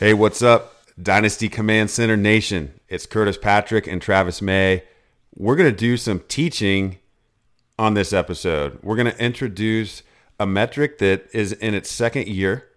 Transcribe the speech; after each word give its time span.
Hey, 0.00 0.14
what's 0.14 0.42
up, 0.42 0.76
Dynasty 1.02 1.48
Command 1.48 1.90
Center 1.90 2.16
Nation? 2.16 2.78
It's 2.88 3.04
Curtis 3.04 3.36
Patrick 3.36 3.88
and 3.88 4.00
Travis 4.00 4.40
May. 4.40 4.84
We're 5.34 5.56
going 5.56 5.68
to 5.68 5.76
do 5.76 5.96
some 5.96 6.20
teaching 6.28 6.98
on 7.80 7.94
this 7.94 8.12
episode. 8.12 8.78
We're 8.80 8.94
going 8.94 9.10
to 9.10 9.20
introduce 9.20 10.04
a 10.38 10.46
metric 10.46 10.98
that 10.98 11.26
is 11.32 11.50
in 11.50 11.74
its 11.74 11.90
second 11.90 12.28
year 12.28 12.68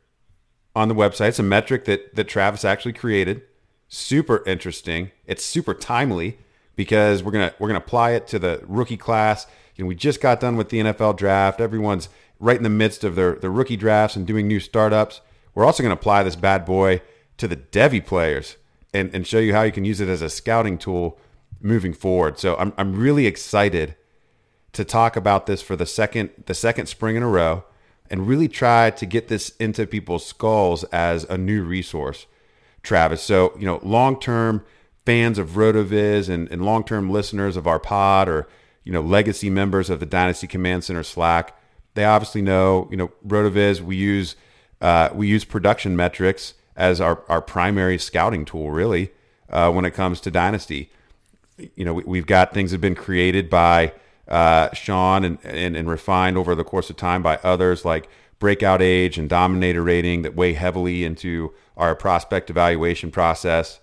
on 0.76 0.88
the 0.88 0.96
website. 0.96 1.28
It's 1.28 1.38
a 1.38 1.44
metric 1.44 1.86
that, 1.86 2.16
that 2.16 2.28
Travis 2.28 2.66
actually 2.66 2.94
created. 2.94 3.44
Super 3.88 4.44
interesting. 4.48 5.12
It's 5.28 5.46
super 5.46 5.76
timely 5.76 6.40
because 6.76 7.22
we're 7.22 7.34
gonna 7.34 7.53
we're 7.59 7.68
gonna 7.68 7.78
apply 7.78 8.14
it 8.14 8.26
to 8.30 8.40
the 8.40 8.64
rookie 8.66 8.98
class. 8.98 9.46
You 9.76 9.84
know, 9.84 9.90
we 9.90 9.94
just 9.94 10.22
got 10.22 10.40
done 10.40 10.58
with 10.58 10.70
the 10.70 10.80
NFL 10.80 11.18
draft. 11.18 11.62
Everyone's 11.62 12.09
right 12.40 12.58
in 12.58 12.64
the 12.64 12.70
midst 12.70 13.03
of 13.03 13.14
their, 13.14 13.36
their 13.36 13.52
rookie 13.52 13.78
drafts 13.78 14.16
and 14.16 14.26
doing 14.26 14.48
new 14.48 14.59
startups. 14.59 15.22
We're 15.53 15.66
also 15.66 15.84
going 15.84 15.96
to 15.96 16.00
apply 16.00 16.24
this 16.24 16.36
bad 16.36 16.66
boy 16.66 17.02
to 17.41 17.47
the 17.47 17.57
Devy 17.57 18.06
players 18.06 18.56
and, 18.94 19.13
and 19.16 19.25
show 19.25 19.40
you 19.40 19.52
how 19.52 19.63
you 19.63 19.72
can 19.72 19.84
use 19.84 20.00
it 20.00 20.07
as 20.07 20.22
a 20.22 20.29
scouting 20.29 20.78
tool 20.78 21.19
moving 21.59 21.91
forward. 21.91 22.38
So 22.38 22.56
I'm, 22.57 22.72
I'm 22.78 22.96
really 22.96 23.25
excited 23.25 23.96
to 24.74 24.85
talk 24.85 25.16
about 25.16 25.47
this 25.47 25.59
for 25.59 25.75
the 25.75 25.88
second 25.88 26.29
the 26.46 26.53
second 26.53 26.85
spring 26.85 27.16
in 27.16 27.24
a 27.24 27.28
row 27.28 27.63
and 28.12 28.28
really 28.28 28.47
try 28.47 28.91
to 28.91 29.06
get 29.07 29.28
this 29.28 29.56
into 29.59 29.88
people's 29.88 30.24
skulls 30.24 30.84
as 30.85 31.24
a 31.25 31.38
new 31.38 31.63
resource, 31.63 32.28
Travis. 32.84 33.24
So, 33.24 33.58
you 33.58 33.66
know, 33.66 33.79
long-term 33.81 34.63
fans 35.03 35.40
of 35.40 35.50
RotoViz 35.52 36.29
and, 36.29 36.47
and 36.52 36.63
long-term 36.63 37.09
listeners 37.09 37.58
of 37.58 37.66
our 37.66 37.79
pod 37.79 38.29
or, 38.29 38.47
you 38.84 38.91
know, 38.91 39.02
legacy 39.02 39.50
members 39.50 39.90
of 39.90 40.00
the 40.00 40.06
Dynasty 40.06 40.46
Command 40.46 40.84
Center 40.84 41.03
Slack, 41.03 41.58
they 41.96 42.06
obviously 42.06 42.44
know, 42.44 42.88
you 42.91 42.97
know, 42.97 43.12
RotoViz, 43.25 43.81
we 43.81 43.96
use 43.96 44.35
uh, 44.79 45.09
we 45.12 45.28
use 45.28 45.44
production 45.44 45.96
metrics 45.96 46.53
as 46.76 47.02
our, 47.02 47.24
our 47.28 47.42
primary 47.42 47.98
scouting 47.98 48.46
tool, 48.46 48.72
really, 48.72 49.12
uh, 49.50 49.72
when 49.72 49.86
it 49.86 49.92
comes 49.92 50.22
to 50.22 50.32
Dynasty. 50.32 50.92
You 51.76 51.86
know, 51.86 51.94
we, 51.94 52.18
have 52.18 52.28
got 52.28 52.54
things 52.54 52.72
that 52.72 52.76
have 52.76 52.82
been 52.82 52.96
created 52.96 53.50
by 53.50 53.94
uh, 54.28 54.74
Sean 54.74 55.24
and, 55.24 55.38
and, 55.44 55.76
and 55.76 55.90
refined 55.90 56.38
over 56.38 56.56
the 56.56 56.64
course 56.64 56.90
of 56.90 56.98
time 56.98 57.22
by 57.22 57.38
others 57.44 57.86
like 57.86 58.09
breakout 58.40 58.82
age 58.82 59.18
and 59.18 59.30
dominator 59.30 59.84
rating 59.84 60.24
that 60.24 60.36
weigh 60.36 60.54
heavily 60.54 61.04
into 61.04 61.54
our 61.78 61.96
prospect 61.96 62.50
evaluation 62.50 63.12
process. 63.12 63.80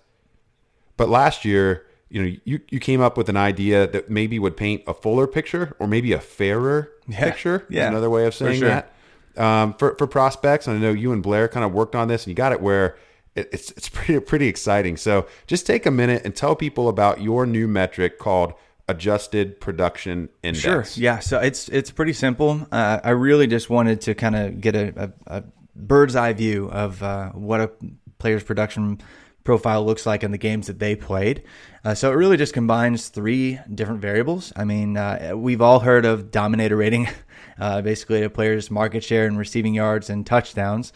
But 0.96 1.08
last 1.08 1.44
year, 1.44 1.86
you 2.08 2.22
know, 2.22 2.36
you, 2.44 2.60
you 2.70 2.80
came 2.80 3.00
up 3.00 3.16
with 3.16 3.28
an 3.28 3.36
idea 3.36 3.86
that 3.86 4.10
maybe 4.10 4.38
would 4.38 4.56
paint 4.56 4.82
a 4.86 4.94
fuller 4.94 5.26
picture 5.26 5.76
or 5.78 5.86
maybe 5.86 6.12
a 6.12 6.20
fairer 6.20 6.90
yeah. 7.06 7.24
picture. 7.24 7.66
Yeah. 7.68 7.88
Another 7.88 8.10
way 8.10 8.26
of 8.26 8.34
saying 8.34 8.60
sure. 8.60 8.68
that 8.68 8.92
um, 9.38 9.74
for 9.74 9.94
for 9.96 10.06
prospects. 10.06 10.66
And 10.66 10.76
I 10.76 10.80
know 10.80 10.92
you 10.92 11.12
and 11.12 11.22
Blair 11.22 11.48
kind 11.48 11.64
of 11.64 11.72
worked 11.72 11.94
on 11.94 12.08
this, 12.08 12.24
and 12.24 12.30
you 12.30 12.34
got 12.34 12.52
it 12.52 12.60
where 12.60 12.96
it, 13.34 13.48
it's 13.52 13.70
it's 13.72 13.88
pretty 13.92 14.20
pretty 14.20 14.48
exciting. 14.48 14.96
So 14.96 15.26
just 15.46 15.66
take 15.66 15.86
a 15.86 15.90
minute 15.90 16.22
and 16.24 16.34
tell 16.34 16.56
people 16.56 16.88
about 16.88 17.20
your 17.20 17.46
new 17.46 17.68
metric 17.68 18.18
called 18.18 18.54
adjusted 18.88 19.60
production 19.60 20.30
index. 20.42 20.94
Sure. 20.94 21.02
Yeah. 21.02 21.18
So 21.18 21.38
it's 21.38 21.68
it's 21.68 21.90
pretty 21.90 22.14
simple. 22.14 22.66
Uh, 22.72 23.00
I 23.04 23.10
really 23.10 23.46
just 23.46 23.70
wanted 23.70 24.00
to 24.02 24.14
kind 24.14 24.34
of 24.34 24.60
get 24.60 24.74
a, 24.74 25.12
a, 25.26 25.38
a, 25.38 25.44
bird's 25.76 26.16
eye 26.16 26.32
view 26.32 26.70
of 26.70 27.02
uh, 27.02 27.30
what 27.30 27.60
a 27.60 27.70
player's 28.18 28.42
production 28.42 29.00
profile 29.44 29.84
looks 29.84 30.04
like 30.04 30.24
in 30.24 30.30
the 30.30 30.38
games 30.38 30.66
that 30.66 30.78
they 30.78 30.96
played. 30.96 31.42
Uh, 31.84 31.94
so 31.94 32.12
it 32.12 32.16
really 32.16 32.36
just 32.36 32.52
combines 32.52 33.08
three 33.08 33.58
different 33.74 34.00
variables. 34.00 34.52
I 34.56 34.64
mean, 34.64 34.96
uh, 34.96 35.32
we've 35.34 35.62
all 35.62 35.80
heard 35.80 36.04
of 36.04 36.30
dominator 36.30 36.76
rating, 36.76 37.08
uh, 37.58 37.82
basically 37.82 38.22
a 38.22 38.30
player's 38.30 38.70
market 38.70 39.04
share 39.04 39.26
in 39.26 39.36
receiving 39.36 39.74
yards 39.74 40.10
and 40.10 40.26
touchdowns. 40.26 40.92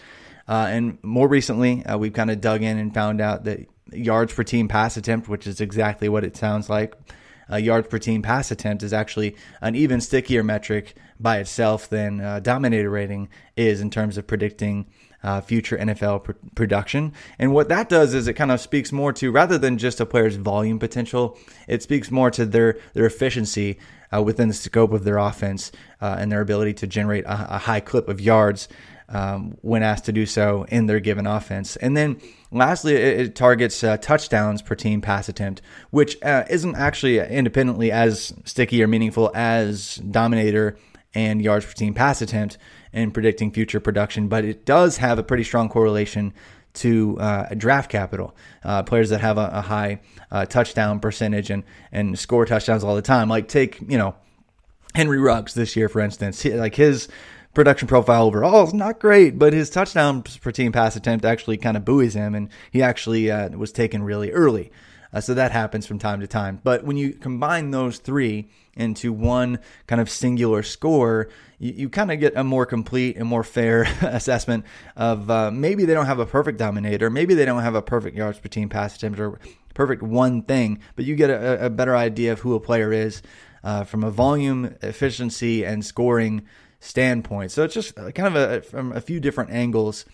Uh, 0.48 0.66
and 0.68 0.98
more 1.02 1.28
recently, 1.28 1.84
uh, 1.86 1.96
we've 1.96 2.12
kind 2.12 2.30
of 2.30 2.40
dug 2.40 2.62
in 2.62 2.78
and 2.78 2.92
found 2.92 3.20
out 3.20 3.44
that 3.44 3.60
yards 3.92 4.32
per 4.32 4.42
team 4.42 4.68
pass 4.68 4.96
attempt, 4.96 5.28
which 5.28 5.46
is 5.46 5.60
exactly 5.60 6.08
what 6.08 6.24
it 6.24 6.36
sounds 6.36 6.68
like. 6.68 6.94
Uh, 7.50 7.56
yards 7.56 7.88
per 7.88 7.98
team 7.98 8.22
pass 8.22 8.50
attempt 8.50 8.82
is 8.82 8.92
actually 8.92 9.36
an 9.60 9.74
even 9.74 10.00
stickier 10.00 10.42
metric 10.42 10.94
by 11.20 11.38
itself 11.38 11.88
than 11.88 12.18
dominator 12.42 12.90
rating 12.90 13.28
is 13.56 13.80
in 13.80 13.90
terms 13.90 14.16
of 14.16 14.26
predicting 14.26 14.86
uh, 15.22 15.40
future 15.40 15.76
NFL 15.78 16.24
pr- 16.24 16.32
production. 16.54 17.12
And 17.38 17.52
what 17.52 17.68
that 17.68 17.88
does 17.88 18.14
is 18.14 18.26
it 18.28 18.34
kind 18.34 18.50
of 18.50 18.60
speaks 18.60 18.92
more 18.92 19.12
to 19.14 19.30
rather 19.30 19.58
than 19.58 19.78
just 19.78 20.00
a 20.00 20.06
player's 20.06 20.36
volume 20.36 20.78
potential, 20.78 21.38
it 21.68 21.82
speaks 21.82 22.10
more 22.10 22.30
to 22.32 22.44
their 22.44 22.78
their 22.94 23.06
efficiency 23.06 23.78
uh, 24.14 24.22
within 24.22 24.48
the 24.48 24.54
scope 24.54 24.92
of 24.92 25.04
their 25.04 25.18
offense 25.18 25.72
uh, 26.00 26.16
and 26.18 26.30
their 26.30 26.40
ability 26.40 26.74
to 26.74 26.86
generate 26.86 27.24
a, 27.24 27.56
a 27.56 27.58
high 27.58 27.80
clip 27.80 28.08
of 28.08 28.20
yards. 28.20 28.68
Um, 29.08 29.58
when 29.60 29.82
asked 29.82 30.06
to 30.06 30.12
do 30.12 30.24
so 30.24 30.64
in 30.70 30.86
their 30.86 30.98
given 30.98 31.26
offense. 31.26 31.76
And 31.76 31.94
then 31.94 32.18
lastly, 32.50 32.94
it, 32.94 33.20
it 33.20 33.34
targets 33.34 33.84
uh, 33.84 33.98
touchdowns 33.98 34.62
per 34.62 34.74
team 34.74 35.02
pass 35.02 35.28
attempt, 35.28 35.60
which 35.90 36.16
uh, 36.22 36.44
isn't 36.48 36.76
actually 36.76 37.18
independently 37.18 37.92
as 37.92 38.32
sticky 38.46 38.82
or 38.82 38.86
meaningful 38.86 39.30
as 39.34 39.96
Dominator 39.96 40.78
and 41.14 41.42
yards 41.42 41.66
per 41.66 41.72
team 41.72 41.92
pass 41.92 42.22
attempt. 42.22 42.56
In 42.92 43.10
predicting 43.10 43.50
future 43.50 43.80
production, 43.80 44.28
but 44.28 44.44
it 44.44 44.64
does 44.64 44.98
have 44.98 45.18
a 45.18 45.22
pretty 45.22 45.44
strong 45.44 45.68
correlation 45.68 46.32
to 46.74 47.18
uh, 47.20 47.54
draft 47.54 47.90
capital. 47.90 48.34
Uh, 48.64 48.82
players 48.82 49.10
that 49.10 49.20
have 49.20 49.38
a, 49.38 49.50
a 49.52 49.60
high 49.60 50.00
uh, 50.30 50.46
touchdown 50.46 51.00
percentage 51.00 51.50
and 51.50 51.64
and 51.90 52.18
score 52.18 52.46
touchdowns 52.46 52.84
all 52.84 52.94
the 52.94 53.02
time. 53.02 53.28
Like 53.28 53.48
take 53.48 53.80
you 53.80 53.98
know 53.98 54.14
Henry 54.94 55.18
Ruggs 55.18 55.54
this 55.54 55.76
year, 55.76 55.88
for 55.88 56.00
instance. 56.00 56.42
He, 56.42 56.52
like 56.54 56.74
his 56.74 57.08
production 57.54 57.88
profile 57.88 58.24
overall 58.24 58.66
is 58.66 58.74
not 58.74 58.98
great, 58.98 59.38
but 59.38 59.52
his 59.52 59.68
touchdown 59.68 60.22
per 60.22 60.50
team 60.50 60.72
pass 60.72 60.96
attempt 60.96 61.24
actually 61.24 61.58
kind 61.58 61.76
of 61.76 61.84
buoys 61.84 62.14
him, 62.14 62.34
and 62.34 62.48
he 62.70 62.82
actually 62.82 63.30
uh, 63.30 63.50
was 63.50 63.72
taken 63.72 64.02
really 64.02 64.30
early. 64.30 64.72
Uh, 65.12 65.20
so 65.20 65.34
that 65.34 65.52
happens 65.52 65.86
from 65.86 65.98
time 65.98 66.20
to 66.20 66.26
time. 66.26 66.58
But 66.64 66.84
when 66.84 66.96
you 66.96 67.12
combine 67.12 67.70
those 67.70 67.98
three 67.98 68.48
into 68.74 69.12
one 69.12 69.58
kind 69.86 70.00
of 70.00 70.08
singular 70.08 70.62
score, 70.62 71.28
you, 71.62 71.72
you 71.72 71.88
kind 71.88 72.10
of 72.10 72.18
get 72.18 72.36
a 72.36 72.42
more 72.42 72.66
complete 72.66 73.16
and 73.16 73.26
more 73.26 73.44
fair 73.44 73.82
assessment 74.02 74.66
of 74.96 75.30
uh, 75.30 75.50
maybe 75.50 75.84
they 75.84 75.94
don't 75.94 76.06
have 76.06 76.18
a 76.18 76.26
perfect 76.26 76.58
dominator, 76.58 77.08
maybe 77.08 77.34
they 77.34 77.44
don't 77.44 77.62
have 77.62 77.76
a 77.76 77.82
perfect 77.82 78.16
yards 78.16 78.38
per 78.38 78.48
team 78.48 78.68
pass 78.68 78.96
attempt 78.96 79.20
or 79.20 79.38
perfect 79.74 80.02
one 80.02 80.42
thing, 80.42 80.80
but 80.96 81.04
you 81.04 81.14
get 81.14 81.30
a, 81.30 81.66
a 81.66 81.70
better 81.70 81.96
idea 81.96 82.32
of 82.32 82.40
who 82.40 82.54
a 82.54 82.60
player 82.60 82.92
is 82.92 83.22
uh, 83.64 83.84
from 83.84 84.02
a 84.02 84.10
volume, 84.10 84.74
efficiency, 84.82 85.64
and 85.64 85.84
scoring 85.84 86.42
standpoint. 86.80 87.52
So 87.52 87.62
it's 87.62 87.74
just 87.74 87.94
kind 87.94 88.20
of 88.20 88.34
a, 88.34 88.60
from 88.62 88.92
a 88.92 89.00
few 89.00 89.20
different 89.20 89.50
angles. 89.50 90.04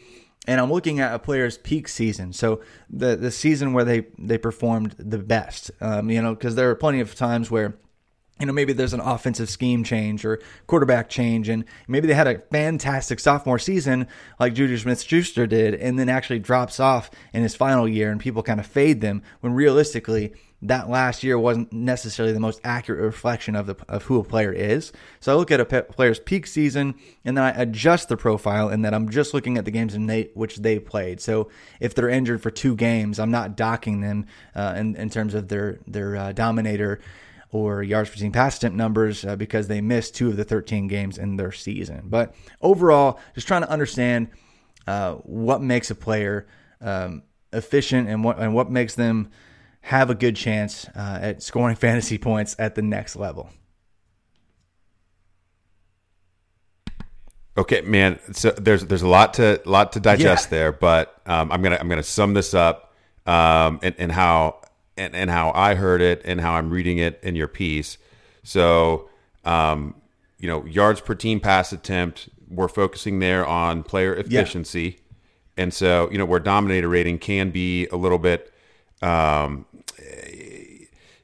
And 0.47 0.61
I'm 0.61 0.71
looking 0.71 1.01
at 1.01 1.15
a 1.15 1.19
player's 1.19 1.59
peak 1.59 1.89
season, 1.89 2.33
so 2.33 2.63
the 2.89 3.17
the 3.17 3.31
season 3.31 3.75
where 3.75 3.85
they 3.85 4.07
they 4.19 4.39
performed 4.39 4.95
the 4.99 5.19
best. 5.19 5.71
Um, 5.81 6.11
you 6.11 6.23
know, 6.23 6.35
because 6.35 6.55
there 6.55 6.71
are 6.71 6.75
plenty 6.75 7.01
of 7.01 7.15
times 7.15 7.51
where 7.51 7.77
you 8.41 8.47
know, 8.47 8.53
maybe 8.53 8.73
there's 8.73 8.93
an 8.93 9.01
offensive 9.01 9.51
scheme 9.51 9.85
change 9.85 10.25
or 10.25 10.41
quarterback 10.67 11.09
change, 11.09 11.49
and 11.49 11.65
maybe 11.87 12.07
they 12.07 12.15
had 12.15 12.27
a 12.27 12.39
fantastic 12.51 13.21
sophomore 13.21 13.59
season 13.59 14.07
like 14.39 14.55
Juju 14.55 14.79
Smith 14.79 15.03
Schuster 15.03 15.47
did, 15.47 15.75
and 15.75 15.99
then 15.99 16.09
actually 16.09 16.39
drops 16.39 16.81
off 16.81 17.11
in 17.33 17.43
his 17.43 17.55
final 17.55 17.89
year, 17.89 18.11
and 18.11 18.21
people 18.21 18.43
kind 18.43 18.61
of 18.61 18.67
fade 18.67 19.01
them 19.01 19.23
when 19.41 19.53
realistically 19.53 20.33
that 20.63 20.89
last 20.91 21.23
year 21.23 21.39
wasn't 21.39 21.73
necessarily 21.73 22.33
the 22.33 22.41
most 22.41 22.61
accurate 22.65 23.01
reflection 23.01 23.55
of 23.55 23.67
the 23.67 23.77
of 23.89 24.03
who 24.05 24.19
a 24.19 24.25
player 24.25 24.53
is. 24.53 24.93
So 25.21 25.33
I 25.33 25.37
look 25.37 25.51
at 25.51 25.61
a 25.61 25.83
player's 25.83 26.19
peak 26.19 26.47
season 26.47 26.97
and 27.25 27.37
then 27.37 27.45
I 27.45 27.51
adjust 27.51 28.09
the 28.09 28.17
profile 28.17 28.69
and 28.69 28.85
that 28.85 28.93
I'm 28.93 29.09
just 29.09 29.35
looking 29.35 29.57
at 29.57 29.65
the 29.65 29.71
games 29.71 29.95
in 29.95 30.07
they, 30.07 30.31
which 30.35 30.57
they 30.57 30.81
played. 30.81 31.21
So 31.21 31.49
if 31.79 31.95
they're 31.95 32.09
injured 32.09 32.43
for 32.43 32.51
two 32.51 32.75
games, 32.75 33.21
I'm 33.21 33.31
not 33.31 33.57
docking 33.57 34.01
them 34.01 34.27
uh, 34.55 34.75
in 34.77 34.97
in 34.97 35.11
terms 35.11 35.35
of 35.35 35.49
their 35.49 35.79
their 35.87 36.17
uh, 36.17 36.33
dominator 36.33 36.99
or 37.51 37.83
yards 37.83 38.11
per 38.11 38.17
team 38.17 38.33
pass 38.33 38.57
attempt 38.59 38.77
numbers 38.77 39.25
uh, 39.25 39.37
because 39.37 39.69
they 39.69 39.81
missed 39.81 40.15
two 40.15 40.29
of 40.29 40.37
the 40.37 40.45
13 40.45 40.87
games 40.87 41.19
in 41.19 41.37
their 41.37 41.53
season. 41.53 42.03
But 42.05 42.35
overall, 42.61 43.19
just 43.35 43.47
trying 43.47 43.63
to 43.63 43.71
understand 43.71 44.29
uh, 44.87 45.15
what 45.15 45.63
makes 45.63 45.91
a 45.91 45.95
player 45.95 46.47
um, 46.81 47.23
efficient 47.53 48.09
and 48.09 48.23
what 48.23 48.39
and 48.39 48.55
what 48.55 48.71
makes 48.71 48.95
them 48.95 49.31
have 49.83 50.11
a 50.11 50.15
good 50.15 50.37
chance 50.37 50.87
uh, 50.95 51.19
at 51.21 51.43
scoring 51.43 51.77
fantasy 51.87 52.19
points 52.19 52.55
at 52.59 52.75
the 52.75 52.83
next 52.83 53.17
level. 53.17 53.51
Okay, 57.57 57.81
man. 57.81 58.21
So 58.33 58.51
there's 58.53 58.85
there's 58.87 59.03
a 59.03 59.09
lot 59.09 59.35
to 59.35 59.61
lot 59.65 59.93
to 59.95 60.01
digest 60.01 60.47
yeah. 60.47 60.59
there, 60.59 60.73
but 60.73 61.21
um, 61.27 61.51
I'm 61.51 61.61
gonna 61.61 61.79
I'm 61.81 61.89
gonna 61.89 62.05
sum 62.05 62.35
this 62.35 62.55
up 62.55 62.95
um, 63.27 63.81
and, 63.83 63.95
and 63.99 64.13
how 64.13 64.61
and, 64.99 65.15
and 65.15 65.31
how 65.31 65.53
I 65.55 65.75
heard 65.75 66.03
it 66.03 66.23
and 66.25 66.41
how 66.41 66.53
I'm 66.53 66.71
reading 66.71 66.99
it 66.99 67.19
in 67.23 67.37
your 67.37 67.49
piece. 67.49 67.99
So, 68.43 69.09
um, 69.45 69.95
you 70.39 70.49
know, 70.49 70.65
yards 70.65 71.01
per 71.01 71.15
team 71.15 71.41
pass 71.41 71.73
attempt. 71.73 72.29
We're 72.49 72.69
focusing 72.69 73.19
there 73.19 73.47
on 73.47 73.83
player 73.83 74.15
efficiency, 74.15 74.99
yeah. 75.57 75.63
and 75.63 75.75
so 75.75 76.09
you 76.11 76.17
know 76.17 76.25
where 76.25 76.41
dominator 76.41 76.89
rating 76.89 77.19
can 77.19 77.51
be 77.51 77.87
a 77.89 77.97
little 77.97 78.19
bit 78.19 78.53
um, 79.03 79.67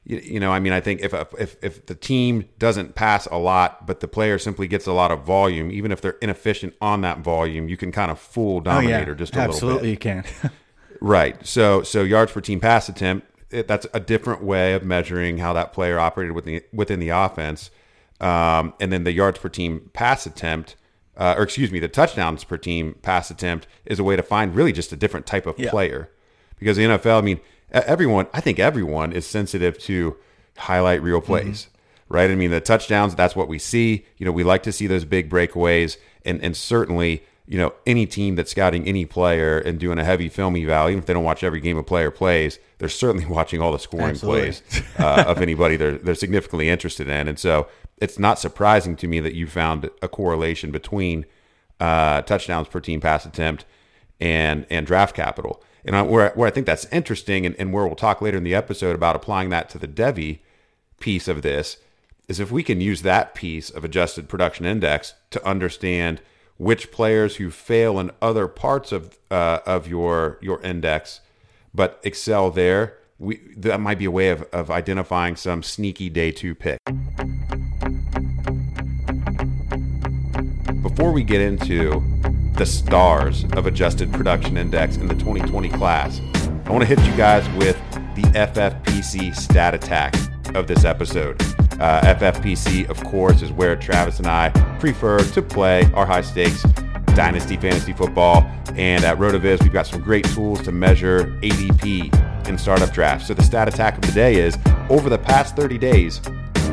you, 0.05 0.17
you, 0.17 0.39
know, 0.39 0.51
I 0.51 0.59
mean, 0.59 0.71
I 0.71 0.81
think 0.81 1.01
if, 1.01 1.13
if 1.39 1.55
if 1.63 1.85
the 1.87 1.95
team 1.95 2.47
doesn't 2.59 2.95
pass 2.95 3.25
a 3.27 3.37
lot, 3.37 3.87
but 3.87 4.01
the 4.01 4.07
player 4.07 4.37
simply 4.37 4.67
gets 4.67 4.85
a 4.85 4.93
lot 4.93 5.11
of 5.11 5.23
volume, 5.23 5.71
even 5.71 5.91
if 5.91 5.99
they're 5.99 6.17
inefficient 6.21 6.75
on 6.79 7.01
that 7.01 7.19
volume, 7.19 7.67
you 7.67 7.75
can 7.75 7.91
kind 7.91 8.11
of 8.11 8.19
fool 8.19 8.61
dominator 8.61 9.11
oh, 9.11 9.13
yeah. 9.13 9.15
just 9.15 9.35
a 9.35 9.39
Absolutely 9.39 9.95
little 9.95 10.03
bit. 10.03 10.17
Absolutely, 10.17 10.43
you 10.43 10.51
can. 10.51 10.51
right. 11.01 11.45
So 11.45 11.81
so 11.81 12.03
yards 12.03 12.31
per 12.31 12.41
team 12.41 12.59
pass 12.59 12.87
attempt. 12.87 13.27
It, 13.55 13.67
that's 13.67 13.87
a 13.93 13.99
different 13.99 14.43
way 14.43 14.73
of 14.73 14.83
measuring 14.83 15.37
how 15.37 15.53
that 15.53 15.73
player 15.73 15.99
operated 15.99 16.35
within 16.35 16.55
the, 16.55 16.63
within 16.73 16.99
the 16.99 17.09
offense. 17.09 17.71
Um, 18.19 18.73
and 18.79 18.91
then 18.91 19.03
the 19.03 19.11
yards 19.11 19.39
per 19.39 19.49
team 19.49 19.89
pass 19.93 20.25
attempt, 20.25 20.75
uh, 21.17 21.35
or 21.37 21.43
excuse 21.43 21.71
me, 21.71 21.79
the 21.79 21.87
touchdowns 21.87 22.43
per 22.43 22.57
team 22.57 22.95
pass 23.01 23.29
attempt 23.29 23.67
is 23.85 23.99
a 23.99 24.03
way 24.03 24.15
to 24.15 24.23
find 24.23 24.55
really 24.55 24.71
just 24.71 24.91
a 24.91 24.95
different 24.95 25.25
type 25.25 25.45
of 25.45 25.57
yeah. 25.57 25.69
player. 25.69 26.09
Because 26.57 26.77
the 26.77 26.83
NFL, 26.83 27.19
I 27.19 27.21
mean, 27.21 27.39
everyone, 27.71 28.27
I 28.33 28.41
think 28.41 28.59
everyone 28.59 29.11
is 29.11 29.25
sensitive 29.25 29.77
to 29.79 30.15
highlight 30.57 31.01
reel 31.01 31.19
mm-hmm. 31.19 31.27
plays, 31.27 31.65
mm-hmm. 31.65 32.13
right? 32.13 32.31
I 32.31 32.35
mean, 32.35 32.51
the 32.51 32.61
touchdowns, 32.61 33.15
that's 33.15 33.35
what 33.35 33.47
we 33.47 33.59
see. 33.59 34.05
You 34.17 34.25
know, 34.25 34.31
we 34.31 34.43
like 34.43 34.63
to 34.63 34.71
see 34.71 34.87
those 34.87 35.05
big 35.05 35.29
breakaways, 35.29 35.97
and 36.23 36.41
and 36.41 36.55
certainly, 36.55 37.23
you 37.47 37.57
know, 37.57 37.73
any 37.85 38.05
team 38.05 38.35
that's 38.35 38.51
scouting 38.51 38.87
any 38.87 39.05
player 39.05 39.59
and 39.59 39.79
doing 39.79 39.99
a 39.99 40.03
heavy 40.03 40.29
film 40.29 40.55
eval, 40.55 40.89
even 40.89 40.99
if 40.99 41.05
they 41.05 41.13
don't 41.13 41.23
watch 41.23 41.43
every 41.43 41.59
game 41.59 41.77
a 41.77 41.83
player 41.83 42.09
plays, 42.09 42.59
they're 42.79 42.89
certainly 42.89 43.25
watching 43.29 43.61
all 43.61 43.71
the 43.71 43.79
scoring 43.79 44.11
Absolutely. 44.11 44.41
plays 44.41 44.83
uh, 44.99 45.25
of 45.27 45.41
anybody 45.41 45.75
they're 45.75 45.97
they're 45.97 46.15
significantly 46.15 46.69
interested 46.69 47.07
in, 47.07 47.27
and 47.27 47.39
so 47.39 47.67
it's 47.97 48.19
not 48.19 48.39
surprising 48.39 48.95
to 48.97 49.07
me 49.07 49.19
that 49.19 49.35
you 49.35 49.47
found 49.47 49.89
a 50.01 50.07
correlation 50.07 50.71
between 50.71 51.25
uh, 51.79 52.21
touchdowns 52.23 52.67
per 52.67 52.79
team 52.79 52.99
pass 52.99 53.25
attempt 53.25 53.65
and 54.19 54.65
and 54.69 54.87
draft 54.87 55.15
capital. 55.15 55.61
And 55.87 55.95
I, 55.95 56.01
where, 56.01 56.31
where 56.31 56.47
I 56.47 56.51
think 56.51 56.65
that's 56.65 56.85
interesting, 56.85 57.45
and, 57.45 57.55
and 57.59 57.71
where 57.71 57.85
we'll 57.85 57.95
talk 57.95 58.19
later 58.19 58.37
in 58.37 58.43
the 58.43 58.55
episode 58.55 58.95
about 58.95 59.15
applying 59.15 59.49
that 59.51 59.69
to 59.69 59.77
the 59.77 59.87
Devy 59.87 60.39
piece 60.99 61.27
of 61.27 61.43
this, 61.43 61.77
is 62.27 62.39
if 62.39 62.51
we 62.51 62.63
can 62.63 62.81
use 62.81 63.03
that 63.03 63.35
piece 63.35 63.69
of 63.69 63.83
adjusted 63.83 64.27
production 64.27 64.65
index 64.65 65.13
to 65.29 65.45
understand 65.47 66.21
which 66.57 66.91
players 66.91 67.35
who 67.37 67.49
fail 67.49 67.99
in 67.99 68.11
other 68.21 68.47
parts 68.47 68.91
of 68.91 69.17
uh, 69.29 69.59
of 69.65 69.87
your 69.87 70.37
your 70.41 70.61
index 70.61 71.21
but 71.75 71.99
excel 72.03 72.51
there, 72.51 72.97
we 73.19 73.41
that 73.57 73.79
might 73.81 73.99
be 73.99 74.05
a 74.05 74.11
way 74.11 74.29
of, 74.29 74.43
of 74.53 74.71
identifying 74.71 75.35
some 75.35 75.61
sneaky 75.61 76.09
day 76.09 76.31
two 76.31 76.55
pick. 76.55 76.79
Before 80.81 81.11
we 81.11 81.23
get 81.23 81.41
into 81.41 82.01
the 82.53 82.65
stars 82.65 83.43
of 83.57 83.65
adjusted 83.65 84.13
production 84.13 84.55
index 84.55 84.95
in 84.95 85.07
the 85.07 85.15
2020 85.15 85.67
class. 85.69 86.21
I 86.65 86.71
want 86.71 86.81
to 86.81 86.85
hit 86.85 86.99
you 87.05 87.15
guys 87.17 87.47
with 87.57 87.75
the 88.15 88.21
FFPC 88.33 89.35
stat 89.35 89.73
attack 89.73 90.15
of 90.55 90.67
this 90.67 90.85
episode. 90.85 91.54
Uh, 91.79 92.01
FFPC, 92.01 92.89
of 92.89 93.03
course, 93.03 93.41
is 93.41 93.51
where 93.51 93.75
Travis 93.75 94.19
and 94.19 94.27
I 94.27 94.49
prefer 94.79 95.19
to 95.19 95.41
play 95.41 95.89
our 95.93 96.05
high 96.05 96.21
stakes 96.21 96.63
dynasty 97.15 97.57
fantasy 97.57 97.93
football. 97.93 98.49
And 98.75 99.03
at 99.03 99.17
RotoViz, 99.17 99.63
we've 99.63 99.73
got 99.73 99.87
some 99.87 100.01
great 100.01 100.25
tools 100.25 100.61
to 100.63 100.71
measure 100.71 101.37
ADP 101.41 102.47
in 102.47 102.57
startup 102.57 102.91
drafts. 102.91 103.27
So 103.27 103.33
the 103.33 103.43
stat 103.43 103.67
attack 103.67 103.95
of 103.95 104.01
the 104.01 104.11
day 104.11 104.35
is 104.35 104.57
over 104.89 105.09
the 105.09 105.17
past 105.17 105.55
30 105.55 105.77
days, 105.77 106.21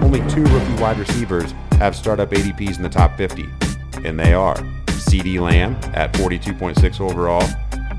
only 0.00 0.20
two 0.28 0.42
rookie 0.44 0.82
wide 0.82 0.98
receivers 0.98 1.52
have 1.78 1.96
startup 1.96 2.30
ADPs 2.30 2.76
in 2.76 2.82
the 2.82 2.88
top 2.88 3.16
50, 3.16 3.48
and 4.04 4.18
they 4.18 4.34
are 4.34 4.56
CeeDee 4.86 5.40
Lamb 5.40 5.76
at 5.94 6.12
42.6 6.14 7.00
overall, 7.00 7.42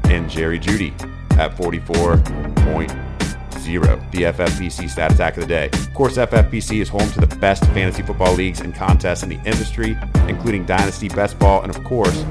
and 0.06 0.30
Jerry 0.30 0.60
Jeudy 0.60 0.94
at 1.38 1.56
44.0. 1.56 3.13
The 3.64 4.24
FFPC 4.24 4.90
stat 4.90 5.14
attack 5.14 5.38
of 5.38 5.42
the 5.42 5.48
day. 5.48 5.68
Of 5.68 5.94
course, 5.94 6.18
FFPC 6.18 6.82
is 6.82 6.90
home 6.90 7.10
to 7.12 7.20
the 7.22 7.36
best 7.38 7.64
fantasy 7.68 8.04
football 8.04 8.34
leagues 8.34 8.62
and 8.62 8.74
contests 8.76 9.24
in 9.24 9.30
the 9.30 9.40
industry, 9.46 9.98
including 10.28 10.66
Dynasty, 10.66 11.10
Best 11.10 11.40
Ball, 11.40 11.62
and 11.62 11.76
of 11.76 11.84
course, 11.84 12.26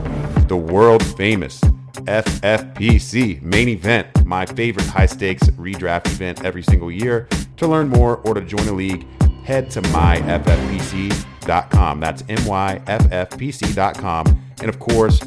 the 0.48 0.56
world 0.56 1.04
famous 1.16 1.60
FFPC 2.04 3.40
main 3.42 3.68
event, 3.68 4.24
my 4.24 4.46
favorite 4.46 4.86
high 4.86 5.06
stakes 5.06 5.44
redraft 5.50 6.06
event 6.06 6.44
every 6.44 6.62
single 6.62 6.90
year. 6.90 7.28
To 7.58 7.66
learn 7.68 7.88
more 7.88 8.16
or 8.18 8.34
to 8.34 8.40
join 8.40 8.66
a 8.68 8.72
league, 8.72 9.06
head 9.42 9.70
to 9.70 9.82
myffpc.com. 9.82 11.20
That's 12.00 12.22
myffpc.com 12.22 13.72
and 14.62 14.68
of 14.68 14.78
course, 14.78 15.20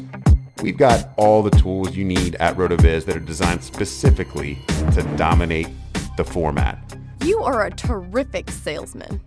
we've 0.62 0.78
got 0.78 1.10
all 1.18 1.42
the 1.42 1.50
tools 1.50 1.94
you 1.94 2.06
need 2.06 2.36
at 2.36 2.56
RotoViz 2.56 3.04
that 3.04 3.16
are 3.16 3.20
designed 3.20 3.62
specifically 3.62 4.58
to 4.94 5.02
dominate 5.16 5.68
the 6.16 6.24
format. 6.24 6.96
You 7.24 7.42
are 7.42 7.66
a 7.66 7.70
terrific 7.70 8.50
salesman. 8.50 9.20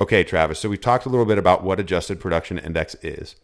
Okay, 0.00 0.22
Travis. 0.22 0.58
So 0.58 0.68
we've 0.68 0.80
talked 0.80 1.06
a 1.06 1.08
little 1.08 1.26
bit 1.26 1.38
about 1.38 1.64
what 1.64 1.80
adjusted 1.80 2.20
production 2.20 2.58
index 2.58 2.94
is. 3.02 3.36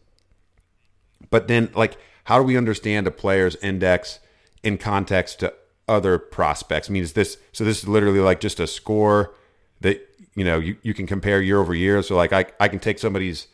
But 1.30 1.48
then, 1.48 1.70
like, 1.74 1.96
how 2.24 2.38
do 2.38 2.44
we 2.44 2.56
understand 2.56 3.06
a 3.06 3.10
player's 3.10 3.56
index 3.56 4.20
in 4.62 4.78
context 4.78 5.40
to 5.40 5.52
other 5.88 6.18
prospects? 6.18 6.88
I 6.88 6.92
mean, 6.92 7.02
is 7.02 7.14
this 7.14 7.38
so? 7.52 7.64
This 7.64 7.82
is 7.82 7.88
literally 7.88 8.20
like 8.20 8.40
just 8.40 8.60
a 8.60 8.66
score 8.66 9.34
that 9.80 10.08
you 10.34 10.44
know 10.44 10.58
you, 10.58 10.76
you 10.82 10.94
can 10.94 11.06
compare 11.06 11.40
year 11.42 11.60
over 11.60 11.74
year. 11.74 12.02
So, 12.02 12.16
like, 12.16 12.32
I 12.32 12.46
I 12.60 12.68
can 12.68 12.78
take 12.78 12.98
somebody's 12.98 13.48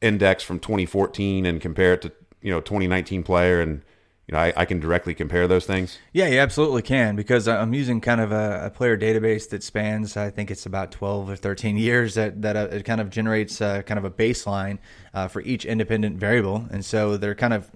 index 0.00 0.42
from 0.42 0.58
2014 0.58 1.46
and 1.46 1.60
compare 1.60 1.94
it 1.94 2.02
to 2.02 2.12
you 2.40 2.50
know 2.50 2.60
2019 2.60 3.22
player 3.22 3.60
and 3.60 3.82
you 4.26 4.32
know 4.34 4.38
I, 4.38 4.52
I 4.56 4.64
can 4.64 4.80
directly 4.80 5.14
compare 5.14 5.46
those 5.46 5.66
things 5.66 5.98
Yeah, 6.12 6.28
you 6.28 6.38
absolutely 6.38 6.82
can 6.82 7.16
because 7.16 7.46
I'm 7.46 7.74
using 7.74 8.00
kind 8.00 8.20
of 8.20 8.32
a, 8.32 8.66
a 8.66 8.70
player 8.70 8.96
database 8.96 9.48
that 9.50 9.62
spans, 9.62 10.16
I 10.16 10.30
think 10.30 10.50
it's 10.50 10.66
about 10.66 10.90
12 10.90 11.30
or 11.30 11.36
13 11.36 11.76
years 11.76 12.14
that, 12.14 12.42
that 12.42 12.56
uh, 12.56 12.68
it 12.70 12.84
kind 12.84 13.00
of 13.00 13.10
generates 13.10 13.60
uh, 13.60 13.82
kind 13.82 13.98
of 13.98 14.04
a 14.04 14.10
baseline 14.10 14.78
uh, 15.12 15.28
for 15.28 15.42
each 15.42 15.64
independent 15.64 16.18
variable. 16.18 16.66
And 16.70 16.84
so 16.84 17.16
they're 17.16 17.34
kind 17.34 17.52
of 17.52 17.70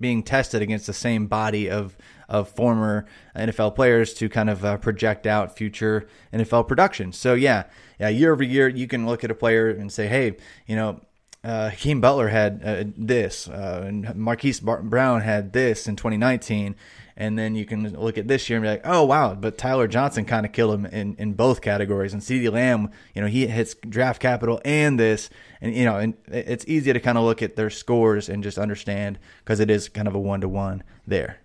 being 0.00 0.22
tested 0.22 0.62
against 0.62 0.86
the 0.86 0.92
same 0.92 1.26
body 1.26 1.70
of, 1.70 1.96
of 2.28 2.48
former 2.48 3.06
NFL 3.36 3.74
players 3.74 4.14
to 4.14 4.28
kind 4.28 4.50
of 4.50 4.64
uh, 4.64 4.76
project 4.78 5.26
out 5.26 5.56
future 5.56 6.08
NFL 6.32 6.66
production. 6.66 7.12
So 7.12 7.34
yeah, 7.34 7.64
yeah, 8.00 8.08
year 8.08 8.32
over 8.32 8.42
year, 8.42 8.68
you 8.68 8.88
can 8.88 9.06
look 9.06 9.24
at 9.24 9.30
a 9.30 9.34
player 9.34 9.68
and 9.68 9.92
say, 9.92 10.06
hey, 10.08 10.36
you 10.66 10.74
know, 10.74 11.00
uh, 11.44 11.68
Hakeem 11.70 12.00
Butler 12.00 12.28
had 12.28 12.62
uh, 12.64 12.84
this, 12.96 13.48
uh, 13.48 13.84
and 13.86 14.14
Marquise 14.16 14.60
Bar- 14.60 14.82
Brown 14.82 15.20
had 15.20 15.52
this 15.52 15.86
in 15.86 15.94
2019. 15.96 16.74
And 17.16 17.38
then 17.38 17.54
you 17.54 17.64
can 17.64 17.92
look 17.92 18.18
at 18.18 18.26
this 18.26 18.50
year 18.50 18.56
and 18.56 18.64
be 18.64 18.70
like, 18.70 18.80
oh, 18.84 19.04
wow, 19.04 19.34
but 19.34 19.56
Tyler 19.56 19.86
Johnson 19.86 20.24
kind 20.24 20.44
of 20.44 20.50
killed 20.50 20.74
him 20.74 20.86
in, 20.86 21.14
in 21.14 21.34
both 21.34 21.60
categories. 21.60 22.12
And 22.12 22.20
CeeDee 22.20 22.50
Lamb, 22.50 22.90
you 23.14 23.22
know, 23.22 23.28
he 23.28 23.46
hits 23.46 23.76
draft 23.88 24.20
capital 24.20 24.60
and 24.64 24.98
this. 24.98 25.30
And, 25.60 25.76
you 25.76 25.84
know, 25.84 25.96
and 25.96 26.14
it's 26.26 26.64
easy 26.66 26.92
to 26.92 26.98
kind 26.98 27.16
of 27.16 27.22
look 27.22 27.40
at 27.40 27.54
their 27.54 27.70
scores 27.70 28.28
and 28.28 28.42
just 28.42 28.58
understand 28.58 29.20
because 29.44 29.60
it 29.60 29.70
is 29.70 29.88
kind 29.88 30.08
of 30.08 30.16
a 30.16 30.18
one 30.18 30.40
to 30.40 30.48
one 30.48 30.82
there. 31.06 31.38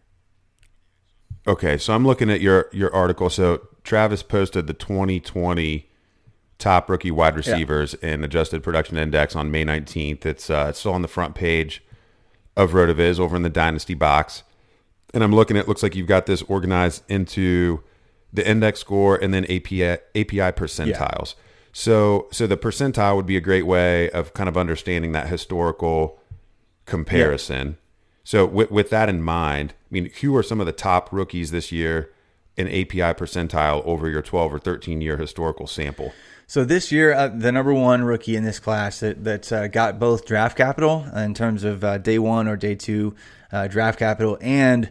Okay, 1.48 1.77
so 1.77 1.94
I'm 1.94 2.06
looking 2.06 2.29
at 2.29 2.41
your 2.41 2.70
your 2.74 2.94
article. 2.94 3.29
So 3.29 3.68
Travis 3.84 4.24
posted 4.24 4.68
the 4.68 4.74
2020 4.74 5.88
top 6.60 6.89
rookie 6.89 7.10
wide 7.10 7.36
receivers 7.36 7.94
in 7.96 8.24
adjusted 8.24 8.62
production 8.62 8.98
index 8.98 9.36
on 9.36 9.50
May 9.50 9.66
19th. 9.66 10.25
It's 10.25 10.50
uh, 10.50 10.68
it's 10.70 10.80
still 10.80 10.94
on 10.94 11.01
the 11.01 11.08
front 11.08 11.34
page 11.34 11.84
of 12.56 12.72
Rotoviz 12.72 13.20
over 13.20 13.36
in 13.36 13.42
the 13.42 13.50
Dynasty 13.50 13.94
box. 13.96 14.44
And 15.13 15.24
I'm 15.24 15.34
looking 15.34 15.58
at 15.58 15.68
looks 15.68 15.82
like 15.82 15.96
you've 15.96 16.08
got 16.08 16.28
this 16.28 16.44
organized 16.44 17.04
into 17.10 17.82
the 18.32 18.48
index 18.48 18.80
score 18.80 19.16
and 19.16 19.34
then 19.34 19.46
API 19.46 19.98
API 20.16 20.51
percentiles. 20.51 21.36
So 21.72 22.28
so 22.32 22.46
the 22.46 22.58
percentile 22.58 23.16
would 23.16 23.25
be 23.25 23.38
a 23.38 23.42
great 23.42 23.66
way 23.66 24.10
of 24.12 24.34
kind 24.34 24.50
of 24.50 24.58
understanding 24.58 25.13
that 25.13 25.28
historical 25.28 26.20
comparison. 26.86 27.78
So 28.24 28.46
with, 28.46 28.70
with 28.70 28.89
that 28.92 29.10
in 29.10 29.24
mind, 29.24 29.74
I 29.74 29.88
mean, 29.89 30.12
who 30.22 30.36
are 30.36 30.44
some 30.44 30.60
of 30.60 30.68
the 30.68 30.72
top 30.72 31.12
rookies 31.12 31.50
this 31.51 31.72
year 31.72 32.12
in 32.58 32.68
API 32.68 33.16
percentile 33.18 33.84
over 33.86 34.10
your 34.10 34.22
12 34.22 34.54
or 34.54 34.60
13 34.60 35.01
year 35.01 35.18
historical 35.18 35.66
sample? 35.66 36.13
So 36.50 36.65
this 36.65 36.91
year, 36.91 37.13
uh, 37.13 37.27
the 37.27 37.51
number 37.51 37.75
one 37.75 38.03
rookie 38.03 38.36
in 38.36 38.44
this 38.44 38.58
class 38.58 39.01
that 39.01 39.24
that 39.24 39.51
uh, 39.53 39.68
got 39.68 40.00
both 40.00 40.25
draft 40.25 40.58
capital 40.58 41.06
in 41.15 41.36
terms 41.36 41.63
of 41.63 41.84
uh, 41.84 42.00
day 42.00 42.18
one 42.18 42.48
or 42.48 42.58
day 42.58 42.74
two 42.74 43.13
uh, 43.51 43.68
draft 43.68 44.00
capital 44.00 44.36
and 44.41 44.89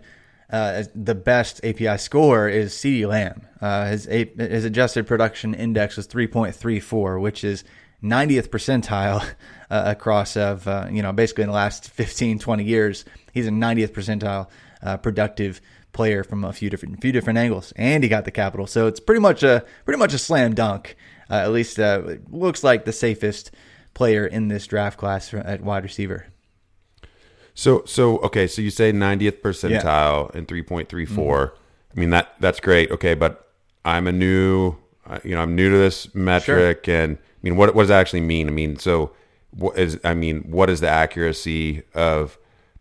uh, 0.50 0.84
the 0.94 1.16
best 1.16 1.58
API 1.64 1.98
score 1.98 2.48
is 2.48 2.74
CeeDee 2.74 3.08
Lamb. 3.08 3.44
Uh, 3.60 3.86
his 3.86 4.04
his 4.04 4.64
adjusted 4.64 5.08
production 5.08 5.52
index 5.52 5.96
was 5.96 6.06
3.34, 6.06 7.20
which 7.20 7.42
is 7.42 7.64
90th 8.04 8.50
percentile 8.50 9.28
across 9.68 10.36
of 10.36 10.64
you 10.92 11.02
know 11.02 11.12
basically 11.12 11.42
in 11.42 11.48
the 11.48 11.56
last 11.56 11.90
15 11.90 12.38
20 12.38 12.62
years 12.62 13.04
he's 13.32 13.48
a 13.48 13.50
90th 13.50 13.90
percentile 13.90 15.02
productive 15.02 15.60
player 15.92 16.22
from 16.22 16.44
a 16.44 16.52
few 16.52 16.70
different 16.70 17.00
few 17.00 17.10
different 17.10 17.36
angles 17.36 17.72
and 17.74 18.04
he 18.04 18.08
got 18.08 18.24
the 18.24 18.30
capital 18.30 18.68
so 18.68 18.86
it's 18.86 19.00
pretty 19.00 19.20
much 19.20 19.42
a 19.42 19.64
pretty 19.84 19.98
much 19.98 20.14
a 20.14 20.18
slam 20.18 20.54
dunk 20.54 20.96
uh, 21.30 21.34
at 21.34 21.52
least 21.52 21.78
uh, 21.78 22.02
it 22.06 22.32
looks 22.32 22.62
like 22.64 22.84
the 22.84 22.92
safest 22.92 23.50
player 23.94 24.26
in 24.26 24.48
this 24.48 24.66
draft 24.66 24.98
class 24.98 25.32
at 25.34 25.60
wide 25.62 25.82
receiver 25.82 26.26
So 27.54 27.82
so 27.86 28.18
okay, 28.18 28.46
so 28.46 28.62
you 28.62 28.70
say 28.70 28.92
90th 28.92 29.40
percentile 29.40 30.32
and 30.34 30.46
3.34. 30.46 31.50
I 31.96 32.00
mean 32.00 32.10
that 32.10 32.34
that's 32.38 32.60
great. 32.60 32.90
Okay, 32.92 33.14
but 33.14 33.52
I'm 33.84 34.06
a 34.06 34.12
new 34.12 34.76
uh, 35.06 35.18
you 35.24 35.34
know, 35.34 35.40
I'm 35.40 35.56
new 35.56 35.70
to 35.70 35.76
this 35.76 36.14
metric 36.14 36.88
and 36.88 37.16
I 37.16 37.40
mean 37.42 37.56
what 37.56 37.74
what 37.74 37.82
does 37.82 37.88
that 37.88 38.00
actually 38.00 38.20
mean? 38.20 38.46
I 38.46 38.52
mean, 38.52 38.78
so 38.78 39.10
what 39.50 39.76
is 39.78 39.98
I 40.04 40.14
mean, 40.14 40.42
what 40.50 40.70
is 40.70 40.80
the 40.80 40.88
accuracy 40.88 41.82
of 41.94 42.38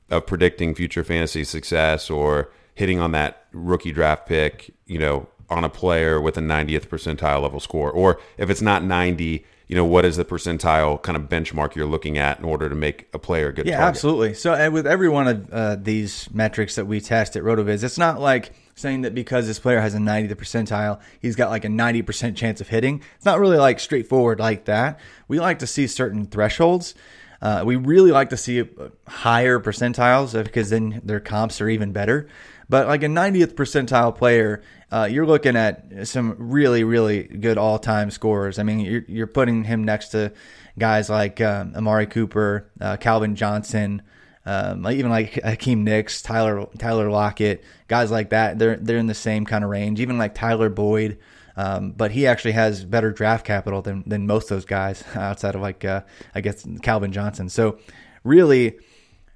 of 0.10 0.26
predicting 0.28 0.76
future 0.76 1.04
fantasy 1.04 1.44
success 1.44 2.10
or 2.10 2.52
hitting 2.76 3.00
on 3.00 3.12
that 3.12 3.48
rookie 3.54 3.92
draft 3.92 4.28
pick, 4.28 4.72
you 4.86 5.00
know, 5.00 5.28
on 5.50 5.64
a 5.64 5.70
player 5.70 6.20
with 6.20 6.38
a 6.38 6.42
90th 6.42 6.88
percentile 6.88 7.42
level 7.42 7.60
score 7.60 7.92
or 7.92 8.20
if 8.38 8.50
it's 8.50 8.62
not 8.62 8.84
90 8.84 9.46
you 9.68 9.76
know 9.76 9.84
what 9.86 10.06
is 10.06 10.16
the 10.16 10.24
percentile 10.24 11.02
kind 11.02 11.16
of 11.18 11.24
benchmark 11.24 11.76
you're 11.76 11.86
looking 11.86 12.18
at 12.18 12.40
in 12.40 12.46
order 12.46 12.70
to 12.70 12.76
make 12.76 13.08
a 13.14 13.20
player 13.20 13.50
a 13.50 13.54
good 13.54 13.66
Yeah, 13.66 13.78
target? 13.78 13.90
absolutely. 13.90 14.34
So, 14.34 14.54
and 14.54 14.74
with 14.74 14.88
every 14.88 15.10
one 15.10 15.28
of 15.28 15.54
uh, 15.54 15.76
these 15.76 16.30
metrics 16.34 16.76
that 16.76 16.86
we 16.86 17.02
test 17.02 17.36
at 17.36 17.44
RotoViz, 17.44 17.84
it's 17.84 17.98
not 17.98 18.22
like 18.22 18.54
saying 18.76 19.02
that 19.02 19.14
because 19.14 19.46
this 19.46 19.60
player 19.60 19.82
has 19.82 19.94
a 19.94 19.98
90th 19.98 20.36
percentile, 20.36 21.02
he's 21.20 21.36
got 21.36 21.50
like 21.50 21.66
a 21.66 21.68
90% 21.68 22.38
chance 22.38 22.62
of 22.62 22.70
hitting. 22.70 23.02
It's 23.18 23.26
not 23.26 23.40
really 23.42 23.58
like 23.58 23.82
straightforward 23.82 24.40
like 24.40 24.64
that. 24.66 25.02
We 25.28 25.38
like 25.42 25.60
to 25.60 25.68
see 25.68 25.86
certain 25.88 26.28
thresholds. 26.28 26.96
Uh, 27.42 27.64
we 27.66 27.76
really 27.76 28.12
like 28.12 28.30
to 28.30 28.38
see 28.38 28.62
uh, 28.62 28.66
higher 29.06 29.60
percentiles 29.60 30.34
uh, 30.34 30.44
because 30.44 30.70
then 30.70 31.02
their 31.04 31.20
comps 31.20 31.60
are 31.60 31.68
even 31.68 31.92
better. 31.92 32.30
But 32.70 32.88
like 32.88 33.04
a 33.04 33.08
90th 33.08 33.54
percentile 33.54 34.16
player, 34.16 34.62
uh, 34.92 35.08
you're 35.10 35.26
looking 35.26 35.56
at 35.56 36.08
some 36.08 36.36
really, 36.38 36.84
really 36.84 37.24
good 37.24 37.58
all-time 37.58 38.12
scorers. 38.12 38.60
I 38.60 38.64
mean, 38.64 38.80
you're, 38.80 39.04
you're 39.08 39.28
putting 39.28 39.64
him 39.64 39.84
next 39.84 40.10
to 40.10 40.34
guys 40.78 41.10
like 41.10 41.40
um, 41.42 41.74
Amari 41.76 42.08
Cooper, 42.08 42.70
uh, 42.80 42.98
Calvin 42.98 43.36
Johnson, 43.36 44.02
um, 44.46 44.88
even 44.90 45.12
like 45.12 45.34
Hakeem 45.44 45.84
Nicks, 45.84 46.22
Tyler 46.22 46.68
Tyler 46.78 47.10
Lockett, 47.10 47.64
guys 47.90 48.12
like 48.12 48.30
that. 48.30 48.58
They're 48.58 48.78
they're 48.78 48.98
in 48.98 49.08
the 49.08 49.14
same 49.14 49.46
kind 49.46 49.64
of 49.66 49.70
range. 49.70 50.00
Even 50.00 50.18
like 50.18 50.36
Tyler 50.36 50.70
Boyd, 50.70 51.20
um, 51.58 51.92
but 51.92 52.12
he 52.12 52.28
actually 52.28 52.54
has 52.54 52.86
better 52.86 53.12
draft 53.12 53.46
capital 53.46 53.82
than 53.82 54.04
than 54.08 54.26
most 54.26 54.44
of 54.44 54.56
those 54.56 54.64
guys 54.64 55.04
outside 55.16 55.56
of 55.56 55.62
like 55.62 55.84
uh, 55.84 56.02
I 56.34 56.40
guess 56.40 56.66
Calvin 56.82 57.12
Johnson. 57.12 57.50
So 57.50 57.80
really 58.24 58.80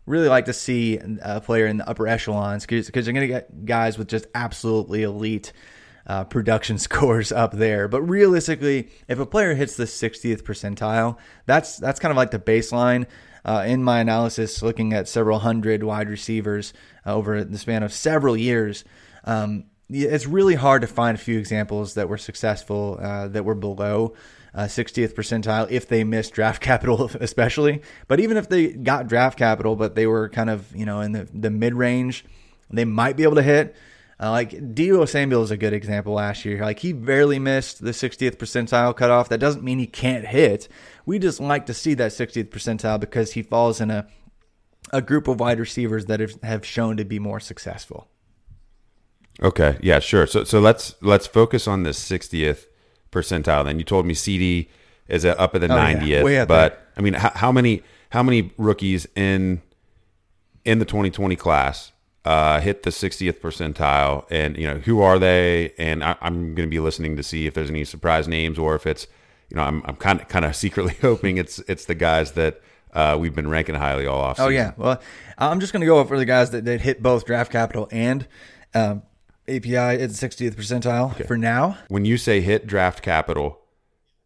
really 0.06 0.30
like 0.30 0.46
to 0.46 0.54
see 0.54 1.00
a 1.22 1.42
player 1.42 1.68
in 1.68 1.78
the 1.78 1.88
upper 1.88 2.08
echelons 2.08 2.66
because 2.66 2.90
you're 2.90 3.14
going 3.14 3.28
to 3.28 3.28
get 3.28 3.66
guys 3.66 3.98
with 3.98 4.08
just 4.08 4.26
absolutely 4.34 5.04
elite 5.04 5.54
uh, 6.08 6.24
production 6.24 6.78
scores 6.78 7.32
up 7.32 7.54
there. 7.54 7.88
But 7.88 8.02
realistically, 8.04 8.90
if 9.08 9.20
a 9.20 9.26
player 9.26 9.54
hits 9.54 9.76
the 9.76 9.86
60th 9.86 10.44
percentile, 10.44 11.18
that's 11.46 11.78
that's 11.78 12.00
kind 12.00 12.12
of 12.12 12.18
like 12.18 12.32
the 12.32 12.40
baseline. 12.40 13.06
Uh, 13.44 13.64
in 13.66 13.84
my 13.84 14.00
analysis, 14.00 14.62
looking 14.62 14.94
at 14.94 15.08
several 15.08 15.40
hundred 15.40 15.82
wide 15.82 16.08
receivers 16.08 16.74
uh, 17.08 17.16
over 17.16 17.44
the 17.44 17.58
span 17.58 17.82
of 17.82 17.92
several 17.92 18.38
years, 18.38 18.84
um, 19.24 19.66
it's 19.90 20.28
really 20.28 20.54
hard 20.54 20.82
to 20.82 20.88
find 20.88 21.16
a 21.16 21.20
few 21.20 21.40
examples 21.40 21.96
that 21.96 22.08
were 22.08 22.20
successful 22.20 23.00
uh, 23.02 23.28
that 23.30 23.44
were 23.44 23.56
below 23.56 24.14
uh, 24.54 24.64
60th 24.64 25.14
percentile 25.14 25.70
if 25.70 25.88
they 25.88 26.04
missed 26.04 26.34
draft 26.34 26.62
capital, 26.62 27.10
especially. 27.20 27.82
But 28.08 28.20
even 28.20 28.38
if 28.38 28.50
they 28.50 28.70
got 28.70 29.08
draft 29.08 29.38
capital, 29.38 29.76
but 29.76 29.96
they 29.96 30.08
were 30.08 30.30
kind 30.30 30.50
of 30.50 30.74
you 30.76 30.86
know 30.86 31.02
in 31.02 31.12
the, 31.14 31.28
the 31.34 31.50
mid 31.50 31.74
range, 31.74 32.26
they 32.70 32.86
might 32.86 33.18
be 33.18 33.24
able 33.24 33.36
to 33.36 33.44
hit. 33.44 33.76
Uh, 34.20 34.30
like 34.30 34.52
Deebo 34.52 35.10
Samuel 35.10 35.42
is 35.42 35.50
a 35.50 35.58
good 35.58 35.74
example 35.74 36.14
last 36.14 36.46
year. 36.46 36.62
Like 36.62 36.78
he 36.78 36.94
barely 36.94 37.40
missed 37.40 37.84
the 37.84 37.90
60th 37.90 38.36
percentile 38.36 38.96
cutoff. 38.96 39.30
That 39.30 39.40
doesn't 39.40 39.64
mean 39.64 39.80
he 39.80 39.88
can't 39.88 40.28
hit. 40.28 40.68
We 41.08 41.18
just 41.18 41.40
like 41.40 41.66
to 41.66 41.74
see 41.74 41.96
that 41.96 42.12
60th 42.12 42.50
percentile 42.50 43.00
because 43.00 43.32
he 43.32 43.42
falls 43.42 43.82
in 43.82 43.90
a 43.90 44.08
a 44.92 45.02
group 45.02 45.28
of 45.28 45.40
wide 45.40 45.60
receivers 45.60 46.06
that 46.08 46.20
have, 46.20 46.42
have 46.44 46.66
shown 46.66 46.98
to 46.98 47.06
be 47.06 47.20
more 47.20 47.40
successful. 47.40 48.10
Okay, 49.42 49.78
yeah, 49.82 50.00
sure. 50.00 50.28
So 50.28 50.44
so 50.44 50.60
let's 50.60 50.96
let's 51.02 51.26
focus 51.26 51.68
on 51.68 51.84
the 51.84 51.92
60th 51.92 52.66
percentile. 53.12 53.64
Then 53.66 53.78
you 53.78 53.84
told 53.86 54.06
me 54.06 54.14
CD 54.14 54.70
is 55.08 55.26
up 55.26 55.54
at 55.56 55.62
the 55.62 55.72
Oh, 55.72 55.76
yeah. 55.76 55.94
90th, 56.00 56.24
Way 56.24 56.46
but 56.46 56.70
there. 56.74 56.80
I 56.98 57.02
mean, 57.02 57.14
how, 57.14 57.32
how 57.36 57.52
many 57.52 57.84
how 58.12 58.24
many 58.24 58.52
rookies 58.58 59.08
in 59.16 59.62
in 60.66 60.80
the 60.80 60.86
2020 60.86 61.36
class 61.36 61.92
uh, 62.24 62.60
hit 62.60 62.84
the 62.84 62.90
60th 62.92 63.40
percentile? 63.40 64.26
And 64.30 64.58
you 64.58 64.68
know, 64.68 64.80
who 64.80 65.02
are 65.02 65.20
they? 65.20 65.74
And 65.78 66.04
I, 66.04 66.16
I'm 66.22 66.56
going 66.56 66.68
to 66.68 66.72
be 66.72 66.80
listening 66.80 67.18
to 67.18 67.24
see 67.24 67.48
if 67.48 67.54
there's 67.54 67.70
any 67.70 67.84
surprise 67.84 68.28
names 68.28 68.58
or 68.58 68.76
if 68.76 68.86
it's 68.88 69.08
you 69.50 69.58
know, 69.58 69.64
I'm 69.64 69.82
I'm 69.86 69.96
kind 69.98 70.22
of 70.22 70.28
kind 70.28 70.46
of 70.46 70.56
secretly 70.66 70.96
hoping 71.02 71.38
it's 71.38 71.60
it's 71.68 71.86
the 71.86 71.96
guys 71.96 72.32
that 72.34 72.62
uh, 72.94 73.18
we've 73.20 73.36
been 73.36 73.50
ranking 73.50 73.76
highly 73.76 74.06
all 74.06 74.20
off. 74.20 74.40
Oh 74.40 74.48
yeah. 74.50 74.72
Well, 74.78 75.02
I'm 75.38 75.60
just 75.60 75.74
going 75.74 75.82
to 75.82 75.86
go 75.88 76.04
for 76.06 76.18
the 76.18 76.26
guys 76.26 76.52
that, 76.52 76.66
that 76.66 76.82
hit 76.82 77.02
both 77.02 77.26
draft 77.26 77.52
capital 77.52 77.88
and 77.92 78.28
um, 78.74 79.02
API 79.48 79.76
at 79.76 80.00
the 80.00 80.08
60th 80.08 80.56
percentile 80.56 81.26
for 81.28 81.38
now. 81.38 81.78
When 81.88 82.06
you 82.06 82.18
say 82.18 82.42
hit 82.42 82.68
draft 82.68 83.02
capital, 83.02 83.60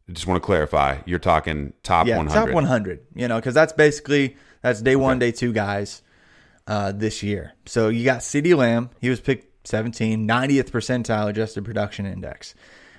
I 0.08 0.12
just 0.12 0.28
want 0.28 0.42
to 0.42 0.46
clarify, 0.46 0.98
you're 1.06 1.20
talking 1.20 1.74
top 1.84 2.08
Yeah, 2.08 2.18
100. 2.18 2.46
top 2.46 2.54
100. 2.54 3.00
You 3.16 3.28
know, 3.28 3.38
because 3.38 3.54
that's 3.54 3.74
basically 3.74 4.36
that's 4.62 4.82
day 4.82 4.96
one, 4.96 5.18
day 5.20 5.32
two 5.32 5.52
guys 5.54 6.02
uh, 6.68 6.92
this 6.92 7.24
year. 7.24 7.54
So 7.66 7.90
you 7.90 8.04
got 8.06 8.20
CeeDee 8.20 8.56
Lamb. 8.56 8.90
He 9.02 9.10
was 9.10 9.20
picked 9.22 9.68
17, 9.68 10.28
90th 10.28 10.70
percentile 10.70 11.28
adjusted 11.30 11.66
production 11.66 12.06
index. 12.06 12.54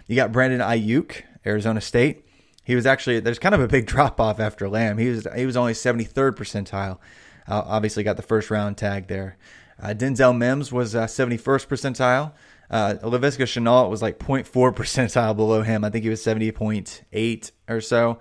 You 0.08 0.16
got 0.16 0.32
Brandon 0.32 0.60
Aiyuk, 0.60 1.22
Arizona 1.44 1.80
State. 1.80 2.24
he 2.64 2.74
was 2.74 2.86
actually 2.86 3.20
there's 3.20 3.38
kind 3.38 3.54
of 3.54 3.60
a 3.60 3.68
big 3.68 3.86
drop 3.92 4.20
off 4.20 4.40
after 4.40 4.68
Lamb. 4.68 4.98
He 4.98 5.08
was 5.10 5.26
he 5.36 5.46
was 5.46 5.56
only 5.56 5.74
73rd 5.74 6.32
percentile. 6.36 6.98
Uh, 7.48 7.62
obviously, 7.64 8.02
got 8.02 8.16
the 8.16 8.22
first 8.22 8.50
round 8.50 8.76
tag 8.76 9.06
there. 9.06 9.36
Uh, 9.80 9.88
Denzel 9.88 10.36
Mims 10.36 10.72
was 10.72 10.94
uh, 10.94 11.06
71st 11.06 11.66
percentile. 11.66 12.32
Uh, 12.70 12.94
Laviska 13.02 13.44
Shenault 13.44 13.90
was 13.90 14.02
like 14.02 14.18
0.4 14.18 14.44
percentile 14.74 15.36
below 15.36 15.62
him. 15.62 15.84
I 15.84 15.90
think 15.90 16.04
he 16.04 16.10
was 16.10 16.24
70.8 16.24 17.50
or 17.68 17.80
so. 17.80 18.18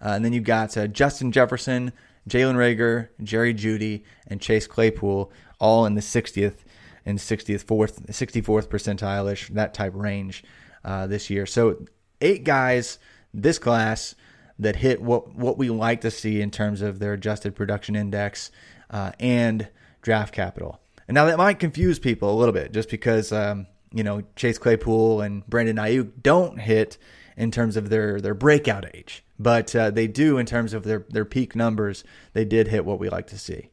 Uh, 0.00 0.08
and 0.08 0.24
then 0.24 0.32
you 0.32 0.40
got 0.40 0.76
uh, 0.76 0.86
Justin 0.86 1.32
Jefferson, 1.32 1.92
Jalen 2.28 2.56
Reagor, 2.56 3.08
Jerry 3.22 3.54
Jeudy, 3.54 4.04
and 4.26 4.40
Chase 4.40 4.66
Claypool, 4.66 5.30
all 5.60 5.86
in 5.86 5.94
the 5.94 6.00
60th 6.00 6.58
and 7.04 7.18
60th, 7.18 7.64
fourth, 7.64 8.06
64th 8.06 8.68
percentile 8.68 9.30
ish, 9.30 9.48
that 9.48 9.74
type 9.74 9.92
range 9.94 10.44
uh, 10.84 11.06
this 11.06 11.30
year. 11.30 11.46
So 11.46 11.84
eight 12.20 12.44
guys 12.44 12.98
this 13.34 13.58
class 13.58 14.14
that 14.58 14.76
hit 14.76 15.00
what 15.00 15.34
what 15.34 15.58
we 15.58 15.70
like 15.70 16.00
to 16.02 16.10
see 16.10 16.40
in 16.40 16.50
terms 16.50 16.82
of 16.82 16.98
their 16.98 17.14
adjusted 17.14 17.54
production 17.54 17.96
index 17.96 18.50
uh, 18.90 19.12
and 19.18 19.68
draft 20.02 20.34
capital. 20.34 20.81
And 21.08 21.14
now 21.14 21.24
that 21.26 21.38
might 21.38 21.58
confuse 21.58 21.98
people 21.98 22.32
a 22.32 22.36
little 22.38 22.52
bit, 22.52 22.72
just 22.72 22.88
because 22.90 23.32
um, 23.32 23.66
you 23.92 24.02
know 24.04 24.22
Chase 24.36 24.58
Claypool 24.58 25.20
and 25.20 25.46
Brandon 25.46 25.76
Aiyuk 25.76 26.22
don't 26.22 26.58
hit 26.58 26.98
in 27.36 27.50
terms 27.50 27.76
of 27.76 27.88
their 27.90 28.20
their 28.20 28.34
breakout 28.34 28.86
age, 28.94 29.24
but 29.38 29.74
uh, 29.74 29.90
they 29.90 30.06
do 30.06 30.38
in 30.38 30.46
terms 30.46 30.72
of 30.74 30.84
their 30.84 31.04
their 31.10 31.24
peak 31.24 31.56
numbers. 31.56 32.04
They 32.32 32.44
did 32.44 32.68
hit 32.68 32.84
what 32.84 32.98
we 32.98 33.08
like 33.08 33.26
to 33.28 33.38
see. 33.38 33.68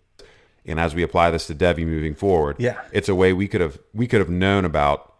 And 0.65 0.79
as 0.79 0.93
we 0.93 1.03
apply 1.03 1.31
this 1.31 1.47
to 1.47 1.55
Devy 1.55 1.85
moving 1.85 2.13
forward, 2.13 2.57
Yeah. 2.59 2.79
it's 2.91 3.09
a 3.09 3.15
way 3.15 3.33
we 3.33 3.47
could 3.47 3.61
have 3.61 3.79
we 3.93 4.07
could 4.07 4.19
have 4.19 4.29
known 4.29 4.65
about 4.65 5.13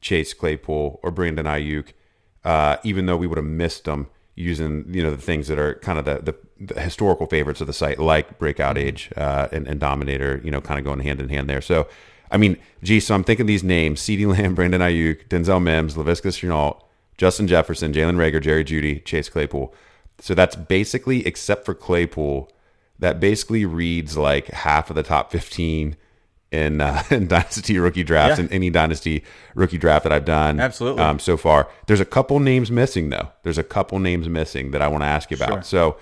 Chase 0.00 0.32
Claypool 0.32 1.00
or 1.02 1.10
Brandon 1.10 1.46
Aiyuk, 1.46 1.88
uh, 2.44 2.76
even 2.84 3.06
though 3.06 3.16
we 3.16 3.26
would 3.26 3.38
have 3.38 3.44
missed 3.46 3.84
them 3.84 4.08
using 4.34 4.84
you 4.88 5.02
know 5.02 5.10
the 5.10 5.16
things 5.20 5.48
that 5.48 5.58
are 5.58 5.74
kind 5.76 5.98
of 5.98 6.04
the, 6.04 6.20
the, 6.22 6.34
the 6.60 6.80
historical 6.80 7.26
favorites 7.26 7.60
of 7.60 7.66
the 7.66 7.72
site, 7.72 7.98
like 7.98 8.38
Breakout 8.38 8.78
Age 8.78 9.10
uh, 9.16 9.48
and, 9.52 9.66
and 9.66 9.78
Dominator, 9.80 10.40
you 10.44 10.50
know, 10.50 10.60
kind 10.60 10.78
of 10.78 10.84
going 10.84 11.00
hand 11.00 11.20
in 11.20 11.28
hand 11.28 11.48
there. 11.50 11.60
So, 11.60 11.86
I 12.30 12.36
mean, 12.38 12.56
gee, 12.82 13.00
so 13.00 13.14
I'm 13.14 13.24
thinking 13.24 13.46
these 13.46 13.62
names: 13.64 14.00
CeeDee 14.00 14.26
Lamb, 14.26 14.54
Brandon 14.54 14.80
Aiyuk, 14.80 15.28
Denzel 15.28 15.62
Mims, 15.62 15.94
Laviska 15.94 16.28
Shenault, 16.32 16.80
Justin 17.18 17.46
Jefferson, 17.46 17.92
Jalen 17.92 18.16
Reagor, 18.16 18.40
Jerry 18.42 18.64
Jeudy, 18.64 19.04
Chase 19.04 19.28
Claypool. 19.28 19.74
So 20.20 20.34
that's 20.34 20.56
basically, 20.56 21.26
except 21.26 21.66
for 21.66 21.74
Claypool, 21.74 22.50
that 22.98 23.20
basically 23.20 23.66
reads 23.66 24.16
like 24.16 24.46
half 24.48 24.88
of 24.88 24.96
the 24.96 25.02
top 25.02 25.30
15 25.30 25.94
in, 26.52 26.80
uh, 26.80 27.02
in 27.10 27.26
dynasty 27.28 27.78
rookie 27.78 28.02
drafts 28.02 28.38
Yeah. 28.38 28.46
in 28.46 28.52
any 28.52 28.70
dynasty 28.70 29.22
rookie 29.54 29.76
draft 29.76 30.04
that 30.04 30.12
I've 30.12 30.24
done 30.24 30.58
Absolutely. 30.58 31.02
um, 31.02 31.18
so 31.18 31.36
far. 31.36 31.68
There's 31.86 32.00
a 32.00 32.06
couple 32.06 32.40
names 32.40 32.70
missing 32.70 33.10
though. 33.10 33.28
There's 33.42 33.58
a 33.58 33.62
couple 33.64 33.98
names 33.98 34.26
missing 34.26 34.70
that 34.70 34.80
I 34.80 34.88
want 34.88 35.02
to 35.02 35.06
ask 35.06 35.30
you 35.30 35.36
about. 35.36 35.66
So 35.66 35.98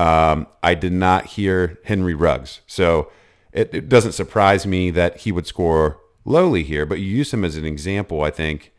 um, 0.00 0.46
I 0.62 0.74
did 0.74 0.92
not 0.94 1.26
hear 1.26 1.78
Henry 1.84 2.14
Ruggs. 2.14 2.62
So 2.66 3.10
it, 3.52 3.74
it 3.74 3.88
doesn't 3.90 4.12
surprise 4.12 4.66
me 4.66 4.90
that 4.92 5.18
he 5.18 5.32
would 5.32 5.46
score 5.46 6.00
lowly 6.24 6.62
here, 6.62 6.86
but 6.86 7.00
you 7.00 7.06
use 7.06 7.34
him 7.34 7.44
as 7.44 7.56
an 7.56 7.66
example, 7.66 8.22
I 8.22 8.30
think, 8.30 8.72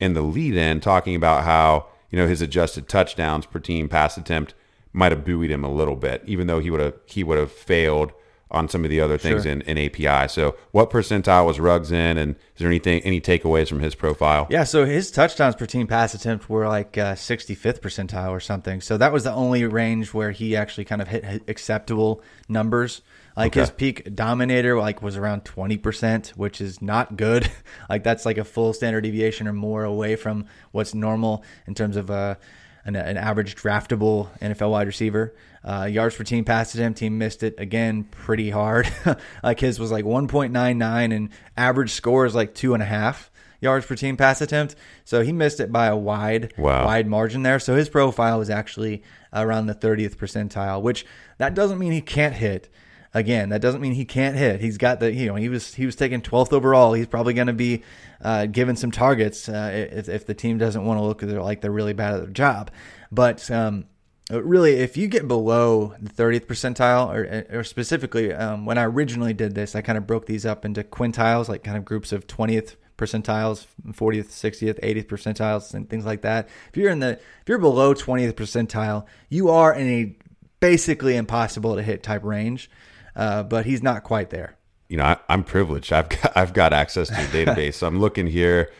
in 0.00 0.14
the 0.14 0.22
lead 0.22 0.56
in 0.56 0.80
talking 0.80 1.14
about 1.14 1.44
how 1.44 1.86
you 2.10 2.18
know 2.18 2.26
his 2.26 2.42
adjusted 2.42 2.88
touchdowns 2.88 3.46
per 3.46 3.60
team 3.60 3.88
pass 3.88 4.16
attempt 4.16 4.54
might 4.92 5.12
have 5.12 5.24
buoyed 5.24 5.52
him 5.52 5.62
a 5.62 5.72
little 5.72 5.94
bit, 5.94 6.22
even 6.26 6.48
though 6.48 6.58
he 6.58 6.70
would 6.70 6.80
have 6.80 6.94
he 7.06 7.22
would 7.22 7.38
have 7.38 7.52
failed 7.52 8.12
on 8.50 8.68
some 8.68 8.84
of 8.84 8.90
the 8.90 9.00
other 9.00 9.18
things 9.18 9.42
Sure. 9.42 9.52
in, 9.52 9.60
in 9.62 9.76
API. 9.76 10.28
So 10.28 10.54
what 10.70 10.88
percentile 10.90 11.46
was 11.46 11.58
Ruggs 11.58 11.90
in, 11.90 12.16
and 12.16 12.36
is 12.36 12.58
there 12.58 12.68
anything 12.68 13.00
any 13.02 13.20
takeaways 13.20 13.68
from 13.68 13.80
his 13.80 13.94
profile? 13.96 14.46
Yeah, 14.50 14.62
so 14.64 14.84
his 14.84 15.10
touchdowns 15.10 15.56
per 15.56 15.66
team 15.66 15.86
pass 15.88 16.14
attempt 16.14 16.48
were 16.48 16.68
like 16.68 16.96
uh, 16.96 17.14
65th 17.14 17.80
percentile 17.80 18.30
or 18.30 18.38
something. 18.40 18.80
So 18.80 18.96
that 18.98 19.12
was 19.12 19.24
the 19.24 19.32
only 19.32 19.64
range 19.64 20.14
where 20.14 20.30
he 20.30 20.54
actually 20.54 20.84
kind 20.84 21.02
of 21.02 21.08
hit 21.08 21.42
acceptable 21.48 22.22
numbers. 22.48 23.02
Like 23.36 23.52
Okay. 23.52 23.60
his 23.60 23.70
peak 23.70 24.14
dominator 24.14 24.78
like 24.78 25.02
was 25.02 25.16
around 25.16 25.44
20%, 25.44 26.28
which 26.30 26.60
is 26.60 26.80
not 26.80 27.16
good. 27.16 27.50
like 27.90 28.02
that's 28.04 28.24
like 28.24 28.38
a 28.38 28.44
full 28.44 28.72
standard 28.72 29.02
deviation 29.02 29.46
or 29.48 29.52
more 29.52 29.84
away 29.84 30.16
from 30.16 30.46
what's 30.70 30.94
normal 30.94 31.44
in 31.66 31.74
terms 31.74 31.96
of 31.96 32.10
uh, 32.10 32.36
an, 32.84 32.96
an 32.96 33.16
average 33.16 33.54
draftable 33.56 34.28
NFL 34.40 34.70
wide 34.70 34.86
receiver. 34.86 35.34
Uh, 35.66 35.84
yards 35.84 36.14
per 36.14 36.22
team 36.22 36.44
pass 36.44 36.72
attempt, 36.74 36.98
team 37.00 37.18
missed 37.18 37.42
it 37.42 37.56
again 37.58 38.04
pretty 38.04 38.50
hard. 38.50 38.88
like 39.42 39.58
his 39.58 39.80
was 39.80 39.90
like 39.90 40.04
1.99 40.04 41.14
and 41.14 41.28
average 41.56 41.90
score 41.90 42.24
is 42.24 42.34
like 42.36 42.54
two 42.54 42.72
and 42.74 42.82
a 42.82 42.86
half 42.86 43.30
yards 43.60 43.84
per 43.84 43.96
team 43.96 44.16
pass 44.16 44.40
attempt. 44.40 44.76
So 45.04 45.22
he 45.22 45.32
missed 45.32 45.58
it 45.60 45.72
by 45.72 45.86
a 45.86 45.96
wide, 45.96 46.52
Wow. 46.56 46.84
wide 46.84 47.06
margin 47.08 47.42
there. 47.42 47.58
So 47.58 47.74
his 47.74 47.88
profile 47.88 48.38
was 48.38 48.48
actually 48.50 49.02
around 49.32 49.66
the 49.66 49.74
30th 49.74 50.16
percentile, 50.16 50.82
which 50.82 51.04
that 51.38 51.54
doesn't 51.54 51.78
mean 51.78 51.90
he 51.92 52.00
can't 52.00 52.34
hit. 52.34 52.68
Again, 53.14 53.48
that 53.48 53.62
doesn't 53.62 53.80
mean 53.80 53.94
he 53.94 54.04
can't 54.04 54.36
hit. 54.36 54.60
He's 54.60 54.76
got 54.76 55.00
the 55.00 55.10
you 55.10 55.26
know 55.26 55.36
he 55.36 55.48
was 55.48 55.74
he 55.74 55.86
was 55.86 55.96
taken 55.96 56.20
12th 56.20 56.52
overall. 56.52 56.92
He's 56.92 57.06
probably 57.06 57.32
going 57.34 57.46
to 57.46 57.54
be 57.54 57.82
uh, 58.20 58.44
given 58.46 58.76
some 58.76 58.90
targets 58.90 59.48
uh, 59.48 59.88
if, 59.90 60.08
if 60.08 60.26
the 60.26 60.34
team 60.34 60.58
doesn't 60.58 60.84
want 60.84 61.00
to 61.00 61.04
look 61.04 61.22
like 61.22 61.60
they're 61.62 61.70
really 61.70 61.94
bad 61.94 62.14
at 62.14 62.20
their 62.20 62.30
job. 62.30 62.70
But 63.10 63.50
um, 63.50 63.86
really, 64.30 64.74
if 64.74 64.96
you 64.96 65.08
get 65.08 65.28
below 65.28 65.94
the 66.00 66.10
30th 66.10 66.46
percentile, 66.46 67.08
or, 67.08 67.58
or 67.58 67.64
specifically 67.64 68.32
um, 68.32 68.66
when 68.66 68.78
I 68.78 68.84
originally 68.84 69.32
did 69.32 69.54
this, 69.54 69.76
I 69.76 69.82
kind 69.82 69.96
of 69.96 70.06
broke 70.06 70.26
these 70.26 70.44
up 70.44 70.64
into 70.64 70.82
quintiles, 70.82 71.48
like 71.48 71.62
kind 71.62 71.76
of 71.76 71.84
groups 71.84 72.12
of 72.12 72.26
20th 72.26 72.76
percentiles, 72.98 73.66
40th, 73.88 74.26
60th, 74.26 74.80
80th 74.80 75.06
percentiles, 75.06 75.74
and 75.74 75.88
things 75.88 76.04
like 76.04 76.22
that. 76.22 76.48
If 76.70 76.76
you're 76.76 76.90
in 76.90 77.00
the 77.00 77.10
if 77.10 77.48
you're 77.48 77.58
below 77.58 77.94
20th 77.94 78.32
percentile, 78.32 79.06
you 79.28 79.50
are 79.50 79.74
in 79.74 79.88
a 79.88 80.16
basically 80.60 81.16
impossible 81.16 81.76
to 81.76 81.82
hit 81.82 82.02
type 82.02 82.24
range. 82.24 82.70
Uh, 83.14 83.42
but 83.42 83.64
he's 83.64 83.82
not 83.82 84.04
quite 84.04 84.28
there. 84.30 84.56
you 84.88 84.96
know, 84.96 85.04
I, 85.04 85.16
I'm 85.28 85.42
privileged. 85.42 85.92
I've 85.92 86.08
got 86.08 86.36
I've 86.36 86.52
got 86.52 86.72
access 86.72 87.08
to 87.08 87.14
a 87.14 87.26
database. 87.26 87.74
so 87.80 87.86
I'm 87.86 87.98
looking 87.98 88.26
here, 88.26 88.70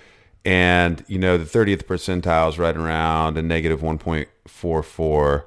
and 0.47 1.05
you 1.09 1.19
know, 1.19 1.37
the 1.37 1.45
30th 1.45 1.83
percentile 1.85 2.49
is 2.49 2.59
right 2.59 2.77
around 2.77 3.37
a 3.37 3.43
negative 3.43 3.81
1.44 3.81 5.45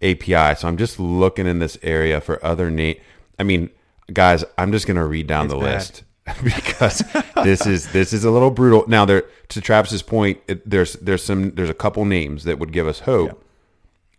API. 0.00 0.58
So 0.58 0.68
I'm 0.68 0.76
just 0.76 1.00
looking 1.00 1.46
in 1.46 1.58
this 1.58 1.76
area 1.82 2.20
for 2.20 2.42
other 2.44 2.70
Nate. 2.70 3.02
I 3.38 3.42
mean, 3.42 3.68
guys, 4.12 4.44
I'm 4.56 4.70
just 4.70 4.86
gonna 4.86 5.06
read 5.06 5.26
down 5.26 5.46
It's 5.46 5.54
the 5.54 5.60
bad. 5.60 5.74
list 5.74 6.02
because 6.44 7.02
this 7.42 7.66
is 7.66 7.90
this 7.92 8.12
is 8.12 8.24
a 8.24 8.30
little 8.30 8.50
brutal. 8.50 8.84
Now, 8.86 9.04
there 9.04 9.24
to 9.48 9.60
Travis's 9.60 10.02
point, 10.02 10.40
it, 10.46 10.68
there's 10.68 10.92
there's 10.94 11.24
some 11.24 11.50
there's 11.56 11.70
a 11.70 11.74
couple 11.74 12.04
names 12.04 12.44
that 12.44 12.58
would 12.60 12.72
give 12.72 12.86
us 12.86 13.00
hope 13.00 13.42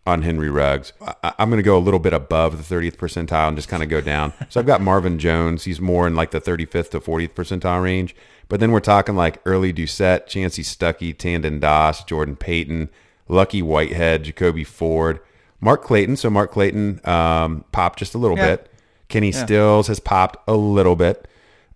on 0.09 0.23
Henry 0.23 0.49
Ruggs. 0.49 0.91
I, 1.01 1.33
I'm 1.39 1.49
going 1.49 1.57
to 1.59 1.63
go 1.63 1.77
a 1.77 1.79
little 1.79 1.99
bit 1.99 2.13
above 2.13 2.57
the 2.57 2.75
30th 2.75 2.97
percentile 2.97 3.47
and 3.47 3.57
just 3.57 3.69
kind 3.69 3.81
of 3.83 3.89
go 3.89 4.01
down. 4.01 4.33
So 4.49 4.59
I've 4.59 4.65
got 4.65 4.81
Marvin 4.81 5.17
Jones. 5.19 5.63
He's 5.63 5.79
more 5.79 6.05
in 6.07 6.15
like 6.15 6.31
the 6.31 6.41
35th 6.41 6.89
to 6.91 6.99
40th 6.99 7.31
percentile 7.31 7.81
range. 7.83 8.15
But 8.49 8.59
then 8.59 8.71
we're 8.71 8.79
talking 8.79 9.15
like 9.15 9.39
Early 9.45 9.71
Doucet, 9.71 10.27
Chansi 10.27 10.63
Stuckey, 10.63 11.15
Tandon 11.15 11.59
Doss, 11.59 12.03
Jordan 12.03 12.35
Payton, 12.35 12.89
Lucky 13.27 13.61
Whitehead, 13.61 14.23
Jacoby 14.23 14.63
Ford, 14.63 15.19
Mark 15.61 15.83
Clayton. 15.83 16.15
So 16.17 16.29
Mark 16.29 16.51
Clayton 16.51 16.99
um, 17.07 17.63
popped 17.71 17.99
just 17.99 18.15
a 18.15 18.17
little 18.17 18.37
Yeah. 18.37 18.55
bit. 18.55 18.71
Kenny 19.07 19.31
Stills 19.31 19.87
has 19.87 19.99
popped 19.99 20.37
a 20.47 20.55
little 20.55 20.95
bit. 20.95 21.27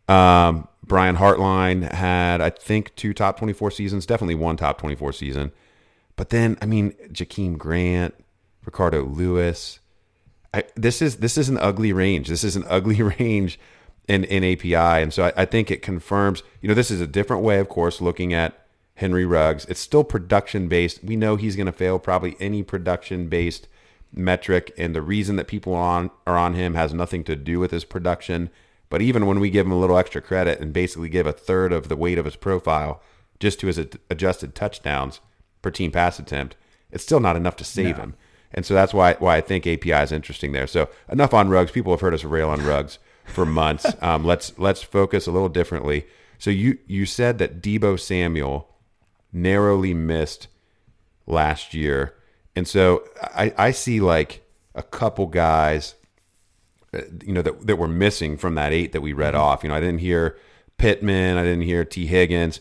Um, 0.08 0.67
Brian 0.86 1.15
Hartline 1.15 1.91
had, 1.91 2.41
I 2.41 2.50
think, 2.50 2.93
two 2.96 3.13
top 3.13 3.38
24 3.39 3.72
seasons, 3.72 4.06
definitely 4.06 4.36
one 4.36 4.58
top 4.58 4.78
24 4.78 5.13
season. 5.13 5.52
But 6.15 6.30
then, 6.30 6.58
I 6.62 6.65
mean, 6.65 6.91
Jakeem 7.12 7.58
Grant, 7.58 8.13
Ricardo 8.65 9.04
Lewis. 9.04 9.80
I, 10.54 10.63
this 10.76 11.02
is 11.02 11.17
this 11.17 11.38
is 11.38 11.49
an 11.49 11.58
ugly 11.58 11.93
range. 11.93 12.28
This 12.28 12.43
is 12.43 12.56
an 12.56 12.65
ugly 12.67 13.02
range 13.19 13.60
in, 14.08 14.23
in 14.26 14.43
API, 14.43 15.02
and 15.02 15.13
so 15.13 15.26
I, 15.26 15.34
I 15.38 15.45
think 15.45 15.71
it 15.71 15.82
confirms. 15.82 16.43
You 16.62 16.67
know, 16.67 16.73
this 16.73 16.91
is 16.91 17.02
a 17.02 17.08
different 17.08 17.43
way, 17.43 17.60
of 17.60 17.69
course, 17.69 18.02
looking 18.02 18.34
at 18.34 18.67
Henry 18.95 19.26
Ruggs. 19.26 19.65
It's 19.65 19.80
still 19.80 20.04
production 20.04 20.67
based. 20.67 21.04
We 21.04 21.15
know 21.15 21.36
he's 21.36 21.56
going 21.56 21.67
to 21.67 21.71
fail 21.71 21.99
probably 21.99 22.36
any 22.39 22.63
production 22.63 23.28
based 23.28 23.67
metric, 24.12 24.73
and 24.78 24.95
the 24.95 25.02
reason 25.02 25.36
that 25.38 25.47
people 25.47 25.73
are 25.73 25.97
on 25.97 26.12
are 26.28 26.38
on 26.38 26.54
him 26.54 26.76
has 26.76 26.93
nothing 26.93 27.23
to 27.26 27.36
do 27.36 27.60
with 27.60 27.71
his 27.71 27.86
production. 27.86 28.49
But 28.89 29.02
even 29.02 29.26
when 29.26 29.39
we 29.39 29.49
give 29.49 29.65
him 29.65 29.71
a 29.71 29.80
little 29.80 29.97
extra 29.97 30.21
credit 30.21 30.60
and 30.60 30.71
basically 30.71 31.10
give 31.10 31.26
a 31.26 31.34
third 31.34 31.73
of 31.73 31.89
the 31.89 31.95
weight 31.95 32.19
of 32.19 32.26
his 32.26 32.36
profile 32.36 33.02
just 33.39 33.60
to 33.62 33.67
his 33.67 33.80
adjusted 34.10 34.54
touchdowns 34.54 35.19
per 35.63 35.71
team 35.71 35.91
pass 35.91 36.19
attempt, 36.19 36.56
it's 36.91 37.04
still 37.04 37.19
not 37.19 37.36
enough 37.36 37.56
to 37.56 37.63
save 37.63 37.97
him. 37.97 38.13
And 38.54 38.66
so 38.66 38.74
that's 38.74 38.94
why 38.94 39.16
why 39.20 39.38
I 39.38 39.42
think 39.42 39.66
API 39.66 40.04
is 40.04 40.12
interesting 40.12 40.52
there. 40.52 40.68
So 40.68 40.89
enough 41.10 41.34
on 41.34 41.50
Ruggs. 41.50 41.72
People 41.72 41.94
have 41.94 42.02
heard 42.02 42.13
us 42.13 42.24
rail 42.24 42.50
on 42.50 42.66
Ruggs 42.66 43.00
for 43.26 43.46
months. 43.46 43.86
Um, 44.02 44.26
let's 44.26 44.58
let's 44.60 44.84
focus 44.84 45.28
a 45.28 45.32
little 45.32 45.50
differently. 45.50 46.06
So 46.38 46.50
you 46.50 46.78
you 46.88 47.06
said 47.06 47.38
that 47.38 47.62
Deebo 47.62 48.00
Samuel 48.00 48.70
narrowly 49.32 49.94
missed 49.94 50.48
last 51.26 51.74
year, 51.74 52.16
and 52.56 52.68
so 52.68 53.08
I, 53.22 53.54
I 53.58 53.72
see 53.72 54.02
like 54.02 54.44
a 54.76 54.84
couple 54.84 55.28
guys, 55.28 55.96
uh, 56.94 57.02
you 57.24 57.32
know, 57.32 57.42
that 57.42 57.66
that 57.66 57.78
were 57.78 57.88
missing 57.88 58.38
from 58.38 58.56
that 58.56 58.74
eight 58.74 58.92
that 58.92 59.02
we 59.02 59.13
read 59.13 59.36
off. 59.36 59.63
You 59.63 59.70
know, 59.70 59.76
I 59.76 59.80
didn't 59.80 60.00
hear 60.00 60.38
Pittman, 60.78 61.38
I 61.38 61.44
didn't 61.44 61.62
hear 61.62 61.86
Tee 61.86 62.08
Higgins, 62.08 62.60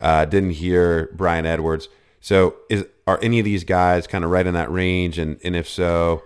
uh, 0.00 0.26
didn't 0.26 0.52
hear 0.52 1.10
Bryan 1.14 1.44
Edwards. 1.44 1.88
So 2.20 2.56
is 2.70 2.86
are 3.06 3.18
any 3.22 3.38
of 3.38 3.44
these 3.44 3.64
guys 3.64 4.06
kind 4.06 4.24
of 4.24 4.30
right 4.30 4.46
in 4.46 4.54
that 4.54 4.70
range? 4.70 5.18
And 5.18 5.38
and 5.44 5.54
if 5.54 5.68
so, 5.68 6.22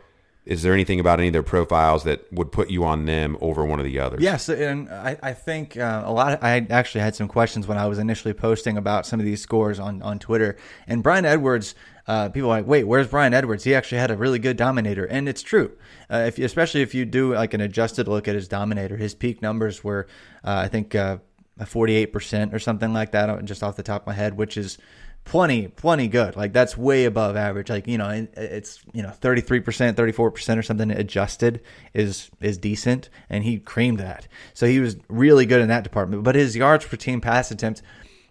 is 0.49 0.63
there 0.63 0.73
anything 0.73 0.99
about 0.99 1.19
any 1.19 1.29
of 1.29 1.35
their 1.35 1.43
profiles 1.43 2.05
that 2.05 2.33
would 2.33 2.51
put 2.51 2.71
you 2.71 2.83
on 2.85 3.05
them 3.05 3.37
over 3.41 3.67
one 3.67 3.79
of 3.79 3.85
the 3.85 3.99
others? 3.99 4.23
Yes, 4.23 4.49
and 4.49 4.89
I, 4.89 5.19
I 5.23 5.33
think 5.35 5.77
uh, 5.77 6.03
a 6.07 6.13
lot. 6.13 6.33
Of, 6.33 6.43
I 6.43 6.67
actually 6.71 7.03
had 7.03 7.15
some 7.15 7.29
questions 7.29 7.67
when 7.67 7.77
I 7.77 7.87
was 7.87 7.99
initially 7.99 8.33
posting 8.33 8.79
about 8.79 9.05
some 9.05 9.21
of 9.21 9.27
these 9.27 9.43
scores 9.43 9.79
on 9.79 10.01
on 10.01 10.19
Twitter. 10.19 10.57
And 10.87 11.03
Bryan 11.03 11.27
Edwards, 11.27 11.75
uh, 12.07 12.31
people 12.31 12.49
like, 12.49 12.67
wait, 12.67 12.85
where's 12.85 13.09
Bryan 13.09 13.35
Edwards? 13.35 13.65
He 13.65 13.75
actually 13.75 13.99
had 13.99 14.11
a 14.11 14.17
really 14.17 14.39
good 14.39 14.57
dominator, 14.57 15.05
and 15.05 15.29
it's 15.29 15.43
true. 15.43 15.73
Uh, 16.11 16.25
if 16.29 16.39
especially 16.39 16.81
if 16.81 16.95
you 16.95 17.05
do 17.05 17.35
like 17.35 17.53
an 17.53 17.61
adjusted 17.61 18.09
look 18.09 18.27
at 18.27 18.35
his 18.35 18.49
dominator, 18.49 18.97
his 18.97 19.15
peak 19.15 19.43
numbers 19.43 19.85
were, 19.85 20.07
uh, 20.43 20.63
I 20.65 20.69
think, 20.69 20.95
uh, 20.95 21.19
forty 21.67 21.95
eight 21.95 22.13
percent 22.13 22.55
or 22.55 22.59
something 22.59 22.95
like 22.95 23.13
that, 23.13 23.45
just 23.45 23.63
off 23.63 23.77
the 23.77 23.83
top 23.83 24.03
of 24.03 24.07
my 24.07 24.15
head, 24.15 24.39
which 24.39 24.57
is 24.57 24.79
plenty, 25.25 25.69
plenty 25.69 26.09
good. 26.09 26.37
Like 26.37 26.53
that's 26.53 26.77
way 26.77 27.05
above 27.05 27.37
average. 27.37 27.71
Like 27.71 27.87
you 27.87 27.99
know, 27.99 28.29
it's 28.35 28.81
you 28.93 29.03
know 29.03 29.11
thirty 29.11 29.41
three 29.41 29.61
percent, 29.61 29.97
thirty 29.97 30.13
four 30.13 30.31
percent 30.31 30.59
or 30.59 30.63
something 30.63 30.91
adjusted 30.91 31.61
is 31.95 32.31
is 32.41 32.59
decent, 32.59 33.11
and 33.29 33.45
he 33.45 33.59
creamed 33.59 34.01
that. 34.01 34.27
So 34.55 34.67
he 34.67 34.81
was 34.81 34.97
really 35.09 35.47
good 35.47 35.61
in 35.61 35.69
that 35.69 35.85
department. 35.85 36.25
But 36.25 36.35
his 36.35 36.57
yards 36.57 36.85
per 36.85 36.97
team 36.97 37.21
pass 37.21 37.51
attempt 37.51 37.83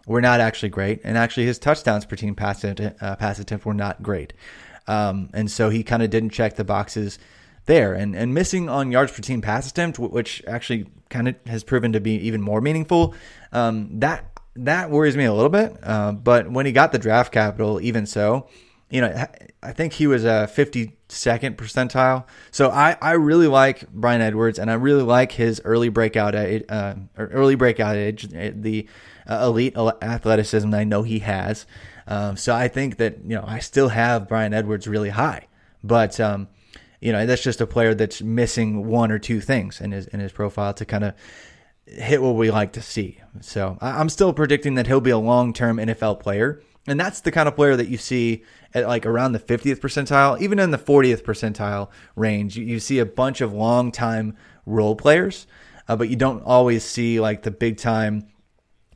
were 0.05 0.21
not 0.21 0.39
actually 0.39 0.69
great, 0.69 1.01
and 1.03 1.17
actually 1.17 1.45
his 1.45 1.59
touchdowns 1.59 2.05
per 2.05 2.15
team 2.15 2.35
pass 2.35 2.63
attempt, 2.63 3.01
uh, 3.01 3.15
pass 3.15 3.39
attempt 3.39 3.65
were 3.65 3.73
not 3.73 4.01
great. 4.01 4.33
Um, 4.87 5.29
and 5.33 5.51
so 5.51 5.69
he 5.69 5.83
kind 5.83 6.01
of 6.01 6.09
didn't 6.09 6.29
check 6.29 6.55
the 6.55 6.63
boxes 6.63 7.19
there, 7.65 7.93
and 7.93 8.15
and 8.15 8.33
missing 8.33 8.69
on 8.69 8.91
yards 8.91 9.11
per 9.11 9.21
team 9.21 9.41
pass 9.41 9.69
attempt, 9.69 9.99
which 9.99 10.43
actually 10.47 10.87
kind 11.09 11.27
of 11.27 11.35
has 11.45 11.63
proven 11.63 11.93
to 11.93 11.99
be 11.99 12.13
even 12.13 12.41
more 12.41 12.61
meaningful. 12.61 13.13
Um, 13.51 13.99
that 13.99 14.36
that 14.65 14.89
worries 14.89 15.17
me 15.17 15.25
a 15.25 15.33
little 15.33 15.49
bit. 15.49 15.77
Uh, 15.83 16.11
but 16.11 16.51
when 16.51 16.65
he 16.65 16.71
got 16.71 16.91
the 16.91 16.99
draft 16.99 17.31
capital, 17.31 17.81
even 17.81 18.05
so, 18.05 18.47
you 18.89 19.01
know, 19.01 19.25
I 19.61 19.73
think 19.73 19.93
he 19.93 20.07
was 20.07 20.23
a 20.23 20.49
52nd 20.53 21.55
percentile. 21.55 22.25
So 22.51 22.69
I, 22.69 22.95
I 23.01 23.13
really 23.13 23.47
like 23.47 23.89
Bryan 23.89 24.21
Edwards, 24.21 24.59
and 24.59 24.71
I 24.71 24.75
really 24.75 25.03
like 25.03 25.33
his 25.33 25.61
early 25.65 25.89
breakout 25.89 26.35
uh, 26.35 26.95
early 27.17 27.55
breakout 27.55 27.95
age, 27.95 28.29
the 28.29 28.87
uh, 29.27 29.39
elite 29.43 29.75
athleticism 29.75 30.69
that 30.69 30.79
I 30.79 30.83
know 30.85 31.03
he 31.03 31.19
has. 31.19 31.65
Um, 32.07 32.37
so 32.37 32.55
I 32.55 32.69
think 32.69 32.97
that 32.97 33.17
you 33.23 33.35
know 33.35 33.43
I 33.45 33.59
still 33.59 33.89
have 33.89 34.27
Bryan 34.27 34.53
Edwards 34.53 34.87
really 34.87 35.09
high, 35.09 35.47
but 35.83 36.19
um, 36.21 36.47
you 37.01 37.11
know 37.11 37.25
that's 37.25 37.43
just 37.43 37.59
a 37.59 37.67
player 37.67 37.93
that's 37.93 38.21
missing 38.21 38.87
one 38.87 39.11
or 39.11 39.19
two 39.19 39.41
things 39.41 39.81
in 39.81 39.91
his 39.91 40.07
in 40.07 40.21
his 40.21 40.31
profile 40.31 40.73
to 40.75 40.85
kind 40.85 41.03
of 41.03 41.13
hit 41.87 42.21
what 42.21 42.35
we 42.35 42.51
like 42.51 42.73
to 42.73 42.81
see. 42.81 43.19
So 43.41 43.77
I'm 43.81 44.09
still 44.09 44.33
predicting 44.33 44.75
that 44.75 44.87
he'll 44.87 45.01
be 45.01 45.11
a 45.11 45.17
long 45.17 45.53
term 45.53 45.77
NFL 45.77 46.19
player. 46.19 46.61
And 46.87 46.99
that's 46.99 47.21
the 47.21 47.31
kind 47.31 47.47
of 47.47 47.55
player 47.55 47.75
that 47.75 47.89
you 47.89 47.97
see 47.97 48.43
at 48.73 48.87
like 48.87 49.05
around 49.05 49.33
the 49.33 49.39
50th 49.39 49.79
percentile, 49.79 50.39
even 50.39 50.59
in 50.59 50.71
the 50.71 50.77
40th 50.77 51.23
percentile 51.23 51.89
range. 52.15 52.57
You, 52.57 52.65
you 52.65 52.79
see 52.79 52.99
a 52.99 53.05
bunch 53.05 53.41
of 53.41 53.53
long 53.53 53.91
time 53.91 54.35
role 54.65 54.95
players, 54.95 55.47
uh, 55.87 55.95
but 55.95 56.09
you 56.09 56.15
don't 56.15 56.43
always 56.43 56.83
see 56.83 57.19
like 57.19 57.43
the 57.43 57.51
big 57.51 57.77
time 57.77 58.27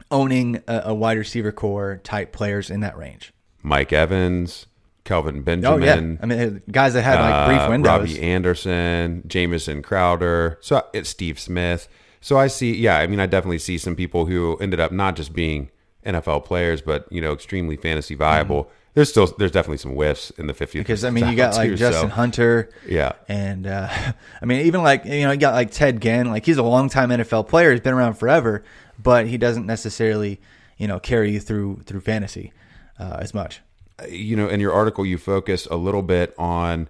owning 0.10 0.62
a, 0.68 0.82
a, 0.86 0.94
wide 0.94 1.18
receiver 1.18 1.52
corps 1.52 2.02
type 2.04 2.34
players 2.34 2.70
in 2.70 2.82
that 2.82 2.98
range. 2.98 3.34
Mike 3.62 3.94
Evans, 3.94 4.68
Kelvin 5.04 5.42
Benjamin. 5.42 5.82
Oh, 5.82 5.86
yeah. 5.86 6.18
I 6.22 6.26
mean, 6.26 6.62
guys 6.70 6.94
that 6.94 7.04
had 7.04 7.20
like 7.20 7.48
brief 7.48 7.62
uh, 7.62 7.70
windows. 7.70 7.90
Robbie 7.90 8.22
Anderson, 8.22 9.24
Jamison 9.28 9.82
Crowder. 9.82 10.58
So 10.62 10.86
it's 10.94 11.10
Steve 11.10 11.40
Smith. 11.40 11.88
So 12.22 12.38
I 12.38 12.48
see, 12.48 12.76
yeah, 12.76 13.00
I 13.00 13.08
mean, 13.08 13.20
I 13.20 13.26
definitely 13.26 13.58
see 13.58 13.80
some 13.80 13.96
people 13.96 14.28
who 14.28 14.56
ended 14.58 14.80
up 14.80 14.92
not 14.92 15.16
just 15.16 15.34
being 15.34 15.72
NFL 16.06 16.46
players, 16.46 16.82
but 16.82 17.12
you 17.12 17.20
know, 17.20 17.34
extremely 17.34 17.76
fantasy 17.76 18.16
viable. 18.16 18.66
Mm-hmm. 18.66 18.74
There's 18.94 19.10
still 19.10 19.28
there's 19.38 19.52
definitely 19.52 19.78
some 19.78 19.94
whiffs 19.94 20.32
in 20.32 20.48
the 20.48 20.54
50th 20.54 20.74
because 20.74 21.06
I 21.06 21.12
mean 21.12 21.28
you 21.28 21.36
got 21.36 21.56
like 21.56 21.70
too, 21.70 21.78
Justin 21.78 22.10
so. 22.10 22.16
Hunter, 22.16 22.70
yeah, 22.86 23.14
and 23.30 23.66
uh, 23.66 23.88
I 24.42 24.46
mean 24.46 24.66
even 24.66 24.84
like 24.84 25.06
you 25.06 25.22
know 25.22 25.32
you 25.32 25.38
got 25.38 25.54
like 25.54 25.72
Ted 25.72 26.02
Ginn, 26.02 26.30
like 26.30 26.46
he's 26.46 26.58
a 26.58 26.64
long 26.64 26.90
time 26.90 27.10
NFL 27.10 27.48
player, 27.48 27.72
he's 27.72 27.80
been 27.80 27.94
around 27.94 28.16
forever, 28.16 28.64
but 29.02 29.28
he 29.28 29.38
doesn't 29.38 29.66
necessarily 29.66 30.42
you 30.78 30.88
know 30.88 31.00
carry 31.00 31.32
you 31.32 31.40
through 31.40 31.82
through 31.86 32.02
fantasy 32.02 32.52
uh, 33.00 33.18
as 33.20 33.34
much. 33.34 33.62
Uh, 33.98 34.08
you 34.08 34.36
know, 34.36 34.50
in 34.50 34.60
your 34.60 34.74
article, 34.74 35.06
you 35.06 35.18
focus 35.18 35.68
a 35.72 35.78
little 35.78 36.04
bit 36.04 36.36
on 36.38 36.90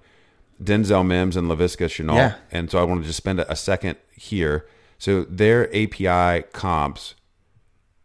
Denzel 0.61 1.05
Mims 1.05 1.37
and 1.37 1.47
Laviska 1.47 1.85
Shenault, 1.85 2.15
yeah. 2.15 2.35
and 2.49 2.71
so 2.71 2.79
I 2.79 2.83
want 2.83 3.01
to 3.01 3.07
just 3.07 3.17
spend 3.17 3.39
a 3.39 3.55
second 3.55 3.97
here 4.15 4.65
so 5.01 5.23
their 5.23 5.67
API 5.75 6.43
comps 6.53 7.15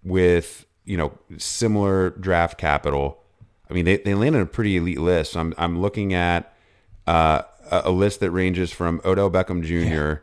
with 0.03 0.65
you 0.87 0.97
know 0.97 1.13
similar 1.37 2.09
draft 2.09 2.57
capital. 2.57 3.23
I 3.69 3.75
mean, 3.75 3.85
they, 3.85 3.99
they 3.99 4.15
landed 4.15 4.41
a 4.41 4.47
pretty 4.47 4.79
elite 4.79 4.99
list. 4.99 5.33
So 5.33 5.41
I'm 5.41 5.53
I'm 5.59 5.79
looking 5.79 6.15
at 6.15 6.57
uh, 7.07 7.43
a 7.71 7.91
list 7.91 8.21
that 8.21 8.31
ranges 8.31 8.73
from 8.73 9.03
Odell 9.05 9.31
Beckham 9.31 9.63
Jr. 9.63 9.75
Yeah. 9.75 10.17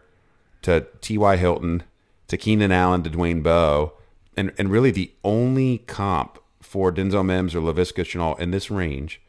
to 0.63 0.87
T.Y. 1.01 1.35
Hilton 1.35 1.83
to 2.27 2.37
Keenan 2.37 2.71
Allen 2.71 3.03
to 3.03 3.09
Dwayne 3.11 3.43
Bowe, 3.43 3.93
and 4.35 4.51
and 4.57 4.71
really 4.71 4.89
the 4.89 5.11
only 5.23 5.77
comp 5.77 6.39
for 6.59 6.91
Denzel 6.91 7.23
Mims 7.23 7.53
or 7.53 7.59
Laviska 7.59 8.03
Shenault 8.03 8.39
in 8.39 8.49
this 8.49 8.71
range 8.71 9.21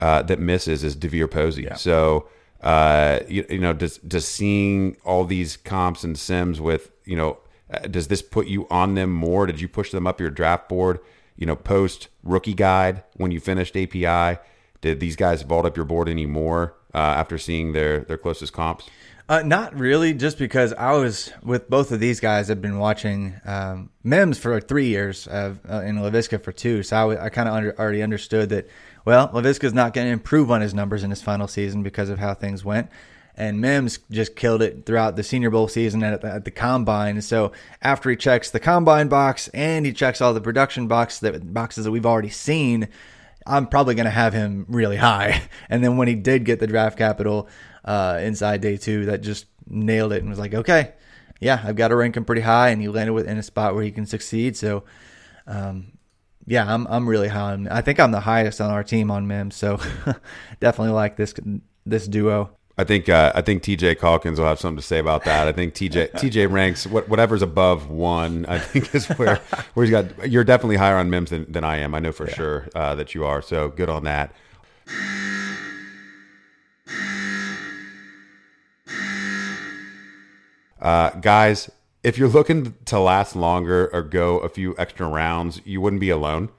uh, 0.00 0.22
that 0.22 0.40
misses 0.40 0.82
is 0.82 0.96
DeVier 0.96 1.30
Posey. 1.30 1.62
Yeah. 1.62 1.74
So 1.74 2.26
uh, 2.62 3.20
you, 3.28 3.44
you, 3.48 3.58
know, 3.58 3.72
does 3.72 3.98
does 3.98 4.26
seeing 4.26 4.96
all 5.04 5.24
these 5.24 5.56
comps 5.56 6.04
and 6.04 6.18
sims 6.18 6.60
with 6.60 6.90
you 7.04 7.16
know, 7.16 7.38
uh, 7.72 7.80
does 7.80 8.08
this 8.08 8.22
put 8.22 8.46
you 8.46 8.66
on 8.70 8.94
them 8.94 9.12
more? 9.12 9.46
Did 9.46 9.60
you 9.60 9.68
push 9.68 9.90
them 9.90 10.06
up 10.06 10.20
your 10.20 10.30
draft 10.30 10.68
board? 10.68 11.00
You 11.36 11.46
know, 11.46 11.56
post 11.56 12.08
rookie 12.22 12.54
guide 12.54 13.02
when 13.16 13.30
you 13.30 13.40
finished 13.40 13.76
API, 13.76 14.38
did 14.82 15.00
these 15.00 15.16
guys 15.16 15.42
vault 15.42 15.64
up 15.64 15.76
your 15.76 15.86
board 15.86 16.08
anymore 16.08 16.74
uh, 16.94 16.98
after 16.98 17.38
seeing 17.38 17.72
their 17.72 18.00
their 18.00 18.18
closest 18.18 18.52
comps? 18.52 18.86
Uh, 19.30 19.42
not 19.42 19.78
really, 19.78 20.12
just 20.12 20.38
because 20.38 20.72
I 20.72 20.90
was 20.94 21.32
with 21.44 21.70
both 21.70 21.92
of 21.92 22.00
these 22.00 22.18
guys. 22.18 22.50
I've 22.50 22.60
been 22.60 22.80
watching 22.80 23.40
um, 23.44 23.90
Mims 24.02 24.40
for 24.40 24.60
three 24.60 24.88
years 24.88 25.28
uh, 25.28 25.54
and 25.68 25.98
Laviska 25.98 26.42
for 26.42 26.50
two, 26.50 26.82
so 26.82 27.12
I, 27.12 27.26
I 27.26 27.28
kind 27.28 27.48
of 27.48 27.54
under, 27.54 27.78
already 27.78 28.02
understood 28.02 28.48
that 28.48 28.68
well, 29.04 29.28
Laviska's 29.28 29.72
not 29.72 29.94
going 29.94 30.08
to 30.08 30.12
improve 30.12 30.50
on 30.50 30.60
his 30.60 30.74
numbers 30.74 31.04
in 31.04 31.10
his 31.10 31.22
final 31.22 31.46
season 31.46 31.84
because 31.84 32.10
of 32.10 32.18
how 32.18 32.34
things 32.34 32.64
went. 32.64 32.90
And 33.36 33.60
Mims 33.60 34.00
just 34.10 34.34
killed 34.34 34.62
it 34.62 34.84
throughout 34.84 35.14
the 35.14 35.22
Senior 35.22 35.50
Bowl 35.50 35.68
season 35.68 36.02
at 36.02 36.22
the, 36.22 36.26
at 36.26 36.44
the 36.44 36.50
combine. 36.50 37.22
So 37.22 37.52
after 37.82 38.10
he 38.10 38.16
checks 38.16 38.50
the 38.50 38.58
combine 38.58 39.06
box 39.06 39.46
and 39.54 39.86
he 39.86 39.92
checks 39.92 40.20
all 40.20 40.34
the 40.34 40.40
production 40.40 40.88
box 40.88 41.20
that 41.20 41.54
boxes 41.54 41.84
that 41.84 41.92
we've 41.92 42.04
already 42.04 42.30
seen, 42.30 42.88
I'm 43.46 43.68
probably 43.68 43.94
going 43.94 44.06
to 44.06 44.10
have 44.10 44.32
him 44.32 44.66
really 44.68 44.96
high. 44.96 45.42
And 45.68 45.84
then 45.84 45.96
when 45.96 46.08
he 46.08 46.16
did 46.16 46.44
get 46.44 46.58
the 46.58 46.66
draft 46.66 46.98
capital 46.98 47.48
uh, 47.84 48.18
inside 48.22 48.60
day 48.60 48.76
two, 48.76 49.06
that 49.06 49.20
just 49.20 49.46
nailed 49.68 50.12
it 50.12 50.20
and 50.20 50.30
was 50.30 50.38
like, 50.38 50.54
okay, 50.54 50.92
yeah, 51.40 51.60
I've 51.64 51.76
got 51.76 51.88
to 51.88 51.96
rank 51.96 52.16
him 52.16 52.24
pretty 52.24 52.42
high, 52.42 52.68
and 52.68 52.80
he 52.80 52.88
landed 52.88 53.12
within 53.12 53.38
a 53.38 53.42
spot 53.42 53.74
where 53.74 53.84
he 53.84 53.90
can 53.90 54.06
succeed. 54.06 54.56
So 54.56 54.84
um, 55.46 55.92
yeah, 56.46 56.72
I'm 56.72 56.86
I'm 56.86 57.08
really 57.08 57.28
high. 57.28 57.52
On, 57.52 57.68
I 57.68 57.80
think 57.80 58.00
I'm 58.00 58.12
the 58.12 58.20
highest 58.20 58.60
on 58.60 58.70
our 58.70 58.84
team 58.84 59.10
on 59.10 59.26
Mims, 59.26 59.56
so 59.56 59.78
definitely 60.60 60.92
like 60.92 61.16
this 61.16 61.34
this 61.86 62.06
duo. 62.06 62.50
I 62.78 62.84
think 62.84 63.08
uh, 63.08 63.32
I 63.34 63.42
think 63.42 63.62
TJ 63.62 63.98
Calkins 63.98 64.38
will 64.38 64.46
have 64.46 64.58
something 64.58 64.78
to 64.78 64.82
say 64.82 64.98
about 64.98 65.24
that. 65.24 65.48
I 65.48 65.52
think 65.52 65.74
TJ 65.74 66.12
TJ 66.14 66.50
ranks 66.50 66.86
what, 66.86 67.08
whatever's 67.08 67.42
above 67.42 67.90
one. 67.90 68.46
I 68.46 68.58
think 68.58 68.94
is 68.94 69.06
where 69.10 69.36
where 69.74 69.84
he's 69.84 69.90
got. 69.90 70.30
You're 70.30 70.44
definitely 70.44 70.76
higher 70.76 70.96
on 70.96 71.10
Mims 71.10 71.30
than, 71.30 71.50
than 71.50 71.62
I 71.62 71.78
am. 71.78 71.94
I 71.94 71.98
know 71.98 72.12
for 72.12 72.26
yeah. 72.28 72.34
sure 72.34 72.68
uh, 72.74 72.94
that 72.94 73.14
you 73.14 73.24
are. 73.24 73.42
So 73.42 73.68
good 73.68 73.90
on 73.90 74.04
that. 74.04 74.34
Uh, 80.80 81.10
guys, 81.10 81.70
if 82.02 82.16
you're 82.16 82.28
looking 82.28 82.74
to 82.86 82.98
last 82.98 83.36
longer 83.36 83.90
or 83.92 84.02
go 84.02 84.38
a 84.38 84.48
few 84.48 84.74
extra 84.78 85.06
rounds, 85.06 85.60
you 85.64 85.80
wouldn't 85.80 86.00
be 86.00 86.10
alone. 86.10 86.50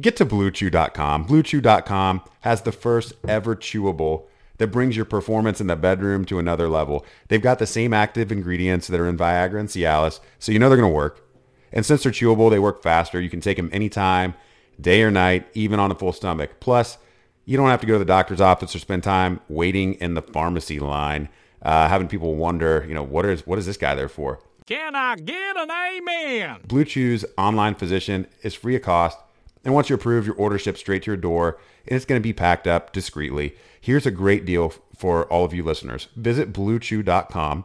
Get 0.00 0.16
to 0.16 0.26
bluechew.com. 0.26 1.26
Bluechew.com 1.26 2.22
has 2.40 2.62
the 2.62 2.72
first 2.72 3.12
ever 3.26 3.56
chewable 3.56 4.24
that 4.58 4.68
brings 4.68 4.94
your 4.94 5.04
performance 5.04 5.60
in 5.60 5.68
the 5.68 5.76
bedroom 5.76 6.24
to 6.26 6.38
another 6.38 6.68
level. 6.68 7.04
They've 7.28 7.40
got 7.40 7.58
the 7.58 7.66
same 7.66 7.92
active 7.94 8.30
ingredients 8.30 8.88
that 8.88 9.00
are 9.00 9.08
in 9.08 9.16
Viagra 9.16 9.58
and 9.58 9.68
Cialis, 9.68 10.20
so 10.38 10.52
you 10.52 10.58
know 10.58 10.68
they're 10.68 10.76
going 10.78 10.90
to 10.90 10.94
work. 10.94 11.26
And 11.72 11.86
since 11.86 12.02
they're 12.02 12.12
chewable, 12.12 12.50
they 12.50 12.58
work 12.58 12.82
faster. 12.82 13.20
You 13.20 13.30
can 13.30 13.40
take 13.40 13.56
them 13.56 13.70
anytime, 13.72 14.34
day 14.80 15.02
or 15.02 15.10
night, 15.10 15.46
even 15.54 15.80
on 15.80 15.90
a 15.90 15.94
full 15.94 16.12
stomach. 16.12 16.60
Plus, 16.60 16.98
you 17.46 17.56
don't 17.56 17.68
have 17.68 17.80
to 17.80 17.86
go 17.86 17.94
to 17.94 17.98
the 17.98 18.04
doctor's 18.04 18.40
office 18.40 18.74
or 18.74 18.80
spend 18.80 19.02
time 19.02 19.40
waiting 19.48 19.94
in 19.94 20.14
the 20.14 20.22
pharmacy 20.22 20.78
line 20.78 21.28
uh, 21.62 21.88
having 21.88 22.08
people 22.08 22.34
wonder, 22.36 22.84
you 22.88 22.94
know, 22.94 23.02
what 23.02 23.24
is 23.26 23.46
what 23.46 23.58
is 23.58 23.66
this 23.66 23.76
guy 23.76 23.94
there 23.94 24.08
for? 24.08 24.40
Can 24.66 24.94
I 24.94 25.16
get 25.16 25.56
an 25.56 25.70
amen? 25.70 26.60
Blue 26.66 26.84
Chew's 26.84 27.24
online 27.36 27.74
physician 27.74 28.26
is 28.42 28.54
free 28.54 28.76
of 28.76 28.82
cost, 28.82 29.18
and 29.64 29.74
once 29.74 29.88
you're 29.88 29.98
approved, 29.98 30.26
your 30.26 30.36
order 30.36 30.58
ships 30.58 30.80
straight 30.80 31.02
to 31.02 31.10
your 31.10 31.16
door, 31.16 31.58
and 31.86 31.96
it's 31.96 32.04
going 32.04 32.20
to 32.20 32.22
be 32.22 32.32
packed 32.32 32.66
up 32.66 32.92
discreetly. 32.92 33.54
Here's 33.80 34.06
a 34.06 34.10
great 34.10 34.44
deal 34.44 34.72
for 34.96 35.24
all 35.26 35.44
of 35.44 35.52
you 35.52 35.62
listeners: 35.62 36.08
visit 36.16 36.52
BlueChew.com 36.52 37.64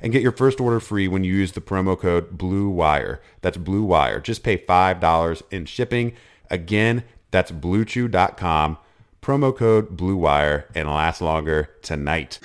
and 0.00 0.12
get 0.12 0.22
your 0.22 0.32
first 0.32 0.60
order 0.60 0.80
free 0.80 1.08
when 1.08 1.24
you 1.24 1.34
use 1.34 1.52
the 1.52 1.60
promo 1.60 1.98
code 1.98 2.38
Blue 2.38 2.70
Wire. 2.70 3.20
That's 3.42 3.58
Blue 3.58 3.82
Wire. 3.82 4.20
Just 4.20 4.42
pay 4.42 4.56
five 4.56 4.98
dollars 4.98 5.42
in 5.50 5.66
shipping. 5.66 6.14
Again, 6.50 7.04
That's 7.30 7.52
bluechew.com, 7.52 8.78
promo 9.22 9.56
code 9.56 9.96
BLUEWIRE, 9.96 10.64
and 10.74 10.88
last 10.88 11.20
longer 11.20 11.70
tonight. 11.82 12.40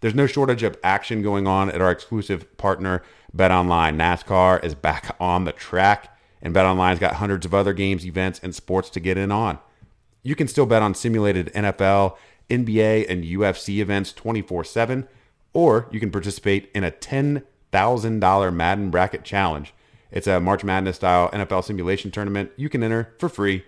There's 0.00 0.14
no 0.14 0.26
shortage 0.26 0.62
of 0.62 0.78
action 0.82 1.20
going 1.22 1.46
on 1.46 1.70
at 1.70 1.82
our 1.82 1.90
exclusive 1.90 2.56
partner, 2.56 3.02
BetOnline. 3.36 3.96
NASCAR 3.96 4.64
is 4.64 4.74
back 4.74 5.14
on 5.20 5.44
the 5.44 5.52
track, 5.52 6.16
and 6.40 6.54
BetOnline's 6.54 6.98
got 6.98 7.16
hundreds 7.16 7.44
of 7.44 7.52
other 7.52 7.74
games, 7.74 8.06
events, 8.06 8.40
and 8.42 8.54
sports 8.54 8.88
to 8.90 9.00
get 9.00 9.18
in 9.18 9.30
on. 9.30 9.58
You 10.22 10.34
can 10.34 10.48
still 10.48 10.66
bet 10.66 10.82
on 10.82 10.94
simulated 10.94 11.52
NFL, 11.52 12.16
NBA, 12.48 13.10
and 13.10 13.24
UFC 13.24 13.78
events 13.78 14.12
24 14.12 14.64
7, 14.64 15.06
or 15.52 15.86
you 15.90 16.00
can 16.00 16.10
participate 16.10 16.70
in 16.74 16.82
a 16.82 16.90
$10,000 16.90 18.54
Madden 18.54 18.90
Bracket 18.90 19.24
Challenge. 19.24 19.74
It's 20.10 20.26
a 20.26 20.40
March 20.40 20.64
Madness 20.64 20.96
style 20.96 21.30
NFL 21.30 21.64
simulation 21.64 22.10
tournament. 22.10 22.50
You 22.56 22.68
can 22.70 22.82
enter 22.82 23.14
for 23.18 23.28
free. 23.28 23.64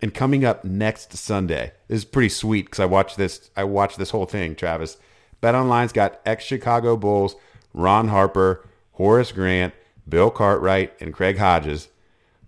And 0.00 0.14
coming 0.14 0.44
up 0.44 0.64
next 0.64 1.16
Sunday, 1.16 1.72
this 1.88 1.98
is 1.98 2.04
pretty 2.04 2.28
sweet 2.28 2.66
because 2.66 2.80
I 2.80 2.84
watched 2.84 3.16
this. 3.16 3.50
I 3.56 3.64
watched 3.64 3.98
this 3.98 4.10
whole 4.10 4.26
thing, 4.26 4.54
Travis. 4.54 4.96
BetOnline's 5.42 5.92
got 5.92 6.20
ex 6.24 6.44
Chicago 6.44 6.96
Bulls 6.96 7.36
Ron 7.74 8.08
Harper, 8.08 8.66
Horace 8.92 9.32
Grant, 9.32 9.74
Bill 10.08 10.30
Cartwright, 10.30 10.94
and 11.00 11.12
Craig 11.12 11.38
Hodges 11.38 11.88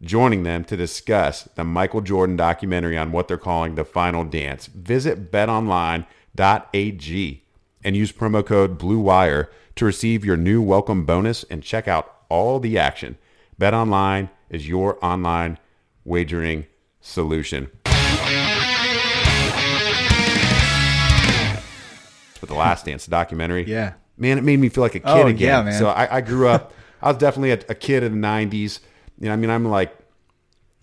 joining 0.02 0.44
them 0.44 0.64
to 0.64 0.76
discuss 0.76 1.44
the 1.54 1.64
Michael 1.64 2.00
Jordan 2.00 2.36
documentary 2.36 2.96
on 2.96 3.12
what 3.12 3.28
they're 3.28 3.36
calling 3.36 3.74
the 3.74 3.84
final 3.84 4.24
dance. 4.24 4.66
Visit 4.66 5.30
betonline.ag 5.30 6.06
and 7.82 7.96
use 7.96 8.12
promo 8.12 8.44
code 8.44 8.78
BLUEWIRE 8.78 9.48
to 9.76 9.84
receive 9.84 10.24
your 10.24 10.36
new 10.36 10.62
welcome 10.62 11.04
bonus 11.04 11.44
and 11.44 11.62
check 11.62 11.86
out 11.86 12.14
all 12.28 12.58
the 12.60 12.78
action. 12.78 13.18
BetOnline 13.60 14.30
is 14.48 14.68
your 14.68 15.02
online 15.04 15.58
wagering 16.04 16.66
solution. 17.00 17.70
With 22.40 22.48
the 22.48 22.56
Last 22.56 22.86
Dance 22.86 23.06
documentary, 23.06 23.64
Yeah. 23.64 23.92
man, 24.16 24.38
it 24.38 24.44
made 24.44 24.58
me 24.58 24.68
feel 24.70 24.82
like 24.82 24.94
a 24.94 25.00
kid 25.00 25.08
Oh, 25.08 25.26
again. 25.26 25.36
yeah, 25.48 25.62
man. 25.62 25.78
So 25.78 25.88
I, 25.88 26.16
I 26.16 26.20
grew 26.22 26.48
up. 26.48 26.72
I 27.02 27.08
was 27.08 27.18
definitely 27.18 27.50
a, 27.50 27.58
a 27.68 27.74
kid 27.74 28.02
in 28.02 28.20
the 28.20 28.26
'90s. 28.26 28.80
You 29.18 29.26
know, 29.28 29.32
I 29.34 29.36
mean, 29.36 29.50
I'm 29.50 29.66
like 29.66 29.94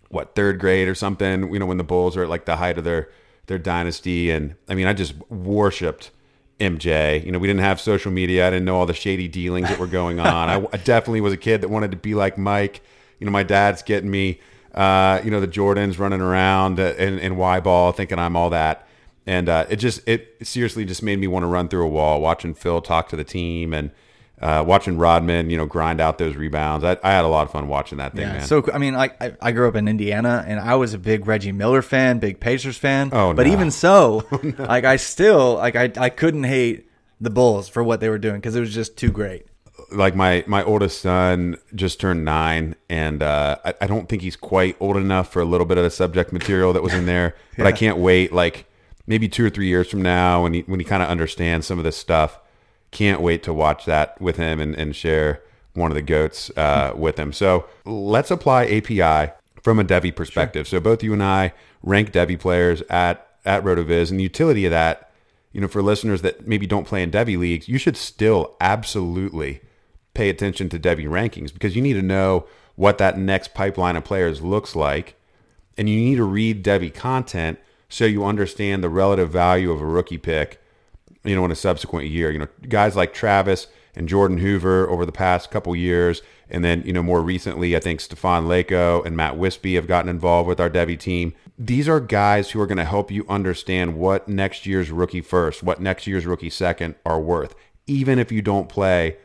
what 0.09 0.35
third 0.35 0.59
grade 0.59 0.87
or 0.87 0.93
something. 0.95 1.51
You 1.51 1.59
know, 1.59 1.65
when 1.65 1.77
the 1.77 1.83
Bulls 1.83 2.15
are 2.15 2.23
at 2.23 2.29
like 2.29 2.45
the 2.45 2.57
height 2.57 2.77
of 2.77 2.83
their 2.83 3.09
their 3.47 3.57
dynasty, 3.57 4.29
and 4.29 4.55
I 4.69 4.75
mean, 4.75 4.85
I 4.85 4.93
just 4.93 5.15
worshipped 5.31 6.11
MJ. 6.59 7.25
You 7.25 7.31
know, 7.31 7.39
we 7.39 7.47
didn't 7.47 7.61
have 7.61 7.81
social 7.81 8.11
media. 8.11 8.45
I 8.47 8.49
didn't 8.51 8.65
know 8.65 8.75
all 8.75 8.85
the 8.85 8.93
shady 8.93 9.27
dealings 9.27 9.67
that 9.69 9.79
were 9.79 9.87
going 9.87 10.19
on. 10.19 10.49
I, 10.49 10.57
I 10.73 10.77
definitely 10.77 11.21
was 11.21 11.33
a 11.33 11.37
kid 11.37 11.61
that 11.61 11.69
wanted 11.69 11.89
to 11.91 11.97
be 11.97 12.13
like 12.13 12.37
Mike. 12.37 12.81
You 13.19 13.25
know, 13.25 13.31
my 13.31 13.43
dad's 13.43 13.81
getting 13.81 14.11
me. 14.11 14.39
Uh, 14.73 15.21
you 15.23 15.31
know, 15.31 15.39
the 15.39 15.47
Jordans 15.47 15.97
running 15.99 16.21
around 16.21 16.79
in, 16.79 17.19
in 17.19 17.35
Y 17.37 17.59
ball, 17.59 17.91
thinking 17.91 18.19
I'm 18.19 18.35
all 18.35 18.49
that. 18.51 18.87
And 19.25 19.49
uh, 19.49 19.65
it 19.69 19.77
just, 19.77 20.07
it 20.07 20.37
seriously 20.43 20.85
just 20.85 21.03
made 21.03 21.19
me 21.19 21.27
want 21.27 21.43
to 21.43 21.47
run 21.47 21.67
through 21.67 21.83
a 21.85 21.89
wall 21.89 22.21
watching 22.21 22.53
Phil 22.53 22.81
talk 22.81 23.09
to 23.09 23.15
the 23.15 23.23
team 23.25 23.73
and 23.73 23.91
uh, 24.41 24.63
watching 24.65 24.97
Rodman, 24.97 25.49
you 25.49 25.57
know, 25.57 25.65
grind 25.65 25.99
out 25.99 26.17
those 26.19 26.35
rebounds. 26.35 26.85
I, 26.85 26.97
I 27.03 27.11
had 27.11 27.25
a 27.25 27.27
lot 27.27 27.45
of 27.47 27.51
fun 27.51 27.67
watching 27.67 27.97
that 27.97 28.13
thing, 28.13 28.21
Yeah, 28.21 28.33
man. 28.33 28.41
so 28.45 28.63
I 28.71 28.77
mean, 28.77 28.93
like 28.93 29.21
I, 29.21 29.33
I 29.41 29.51
grew 29.51 29.67
up 29.67 29.75
in 29.75 29.87
Indiana, 29.87 30.45
and 30.47 30.59
I 30.59 30.75
was 30.75 30.93
a 30.93 30.99
big 30.99 31.25
Reggie 31.27 31.51
Miller 31.51 31.81
fan, 31.81 32.19
big 32.19 32.39
Pacers 32.39 32.77
fan. 32.77 33.09
Oh, 33.11 33.33
but 33.33 33.47
no. 33.47 33.53
even 33.53 33.71
so, 33.71 34.27
like 34.59 34.85
I 34.85 34.97
still 34.97 35.55
like 35.55 35.75
I 35.75 35.91
I 35.97 36.09
couldn't 36.09 36.43
hate 36.43 36.87
the 37.19 37.31
Bulls 37.31 37.67
for 37.67 37.83
what 37.83 37.99
they 37.99 38.09
were 38.09 38.19
doing 38.19 38.35
because 38.35 38.55
it 38.55 38.59
was 38.59 38.73
just 38.75 38.95
too 38.95 39.09
great. 39.11 39.47
Like 39.91 40.15
my 40.15 40.43
my 40.47 40.63
oldest 40.63 41.01
son 41.01 41.57
just 41.73 41.99
turned 41.99 42.25
nine, 42.25 42.75
and 42.89 43.23
uh, 43.23 43.57
I, 43.63 43.73
I 43.81 43.87
don't 43.87 44.09
think 44.09 44.21
he's 44.21 44.35
quite 44.35 44.75
old 44.79 44.97
enough 44.97 45.31
for 45.31 45.41
a 45.41 45.45
little 45.45 45.65
bit 45.65 45.77
of 45.77 45.83
the 45.83 45.89
subject 45.89 46.33
material 46.33 46.73
that 46.73 46.83
was 46.83 46.93
in 46.93 47.05
there. 47.05 47.35
But 47.57 47.65
I 47.65 47.71
can't 47.71 47.97
wait, 47.97 48.31
like 48.31 48.65
maybe 49.07 49.27
two 49.27 49.43
or 49.43 49.49
three 49.49 49.67
years 49.67 49.89
from 49.89 50.03
now, 50.03 50.43
when 50.43 50.53
he 50.53 50.61
when 50.61 50.79
he 50.79 50.83
kind 50.83 51.01
of 51.01 51.09
understands 51.09 51.65
some 51.65 51.77
of 51.77 51.83
this 51.83 51.97
stuff. 51.97 52.39
Can't 52.91 53.21
wait 53.21 53.43
to 53.43 53.53
watch 53.53 53.85
that 53.85 54.19
with 54.21 54.37
him 54.37 54.59
and, 54.61 54.73
and 54.75 54.95
share 54.95 55.41
one 55.73 55.91
of 55.91 55.95
the 55.95 56.01
goats 56.01 56.49
uh, 56.55 56.93
with 56.95 57.17
him. 57.19 57.33
So 57.33 57.65
let's 57.83 58.31
apply 58.31 58.65
API 58.65 59.33
from 59.61 59.77
a 59.79 59.83
Devy 59.83 60.15
perspective. 60.15 60.67
So 60.67 60.79
both 60.79 61.03
you 61.03 61.11
and 61.11 61.21
I 61.21 61.53
rank 61.83 62.11
Devy 62.11 62.39
players 62.39 62.81
at 62.89 63.27
at 63.45 63.63
Rotoviz, 63.63 64.09
and 64.09 64.19
the 64.19 64.23
utility 64.23 64.65
of 64.65 64.71
that 64.71 65.07
you 65.57 65.61
know, 65.61 65.67
for 65.67 65.81
listeners 65.81 66.21
that 66.21 66.47
maybe 66.47 66.67
don't 66.67 66.85
play 66.85 67.01
in 67.01 67.09
Devy 67.09 67.35
leagues, 67.35 67.67
you 67.67 67.79
should 67.79 67.97
still 67.97 68.55
absolutely 68.61 69.61
pay 70.17 70.29
attention 70.29 70.67
to 70.69 70.79
Devy 70.79 71.05
rankings 71.05 71.53
because 71.53 71.75
you 71.75 71.81
need 71.81 71.93
to 71.93 72.01
know 72.01 72.47
what 72.75 72.97
that 72.97 73.19
next 73.19 73.53
pipeline 73.53 73.95
of 73.95 74.03
players 74.03 74.41
looks 74.41 74.75
like. 74.75 75.15
And 75.77 75.87
you 75.87 75.97
need 75.97 76.15
to 76.15 76.23
read 76.23 76.65
Devy 76.65 76.91
content 76.91 77.59
so 77.87 78.03
you 78.03 78.25
understand 78.25 78.83
the 78.83 78.89
relative 78.89 79.31
value 79.31 79.71
of 79.71 79.79
a 79.79 79.85
rookie 79.85 80.17
pick, 80.17 80.59
you 81.23 81.35
know, 81.35 81.45
in 81.45 81.51
a 81.51 81.55
subsequent 81.55 82.07
year. 82.07 82.31
You 82.31 82.39
know, 82.39 82.47
guys 82.67 82.95
like 82.95 83.13
Travis 83.13 83.67
and 83.95 84.09
Jordan 84.09 84.39
Hoover 84.39 84.89
over 84.89 85.05
the 85.05 85.11
past 85.11 85.51
couple 85.51 85.75
years. 85.75 86.23
And 86.49 86.65
then, 86.65 86.81
you 86.83 86.93
know, 86.93 87.03
more 87.03 87.21
recently, 87.21 87.75
I 87.75 87.79
think 87.79 87.99
Stefan 87.99 88.45
Lako 88.45 89.05
and 89.05 89.15
Matt 89.15 89.37
Wispy 89.37 89.75
have 89.75 89.85
gotten 89.85 90.09
involved 90.09 90.47
with 90.47 90.59
our 90.59 90.69
Devy 90.69 90.97
team. 90.97 91.33
These 91.59 91.87
are 91.87 91.99
guys 91.99 92.51
who 92.51 92.61
are 92.61 92.67
going 92.67 92.77
to 92.77 92.85
help 92.85 93.11
you 93.11 93.23
understand 93.29 93.97
what 93.97 94.27
next 94.27 94.65
year's 94.65 94.89
rookie 94.89 95.21
first, 95.21 95.61
what 95.61 95.79
next 95.79 96.07
year's 96.07 96.25
rookie 96.25 96.49
second 96.49 96.95
are 97.05 97.19
worth, 97.19 97.53
even 97.85 98.17
if 98.17 98.31
you 98.31 98.41
don't 98.41 98.69
play 98.69 99.17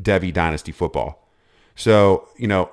Devy 0.00 0.32
Dynasty 0.32 0.72
football. 0.72 1.28
So, 1.74 2.28
you 2.36 2.48
know, 2.48 2.70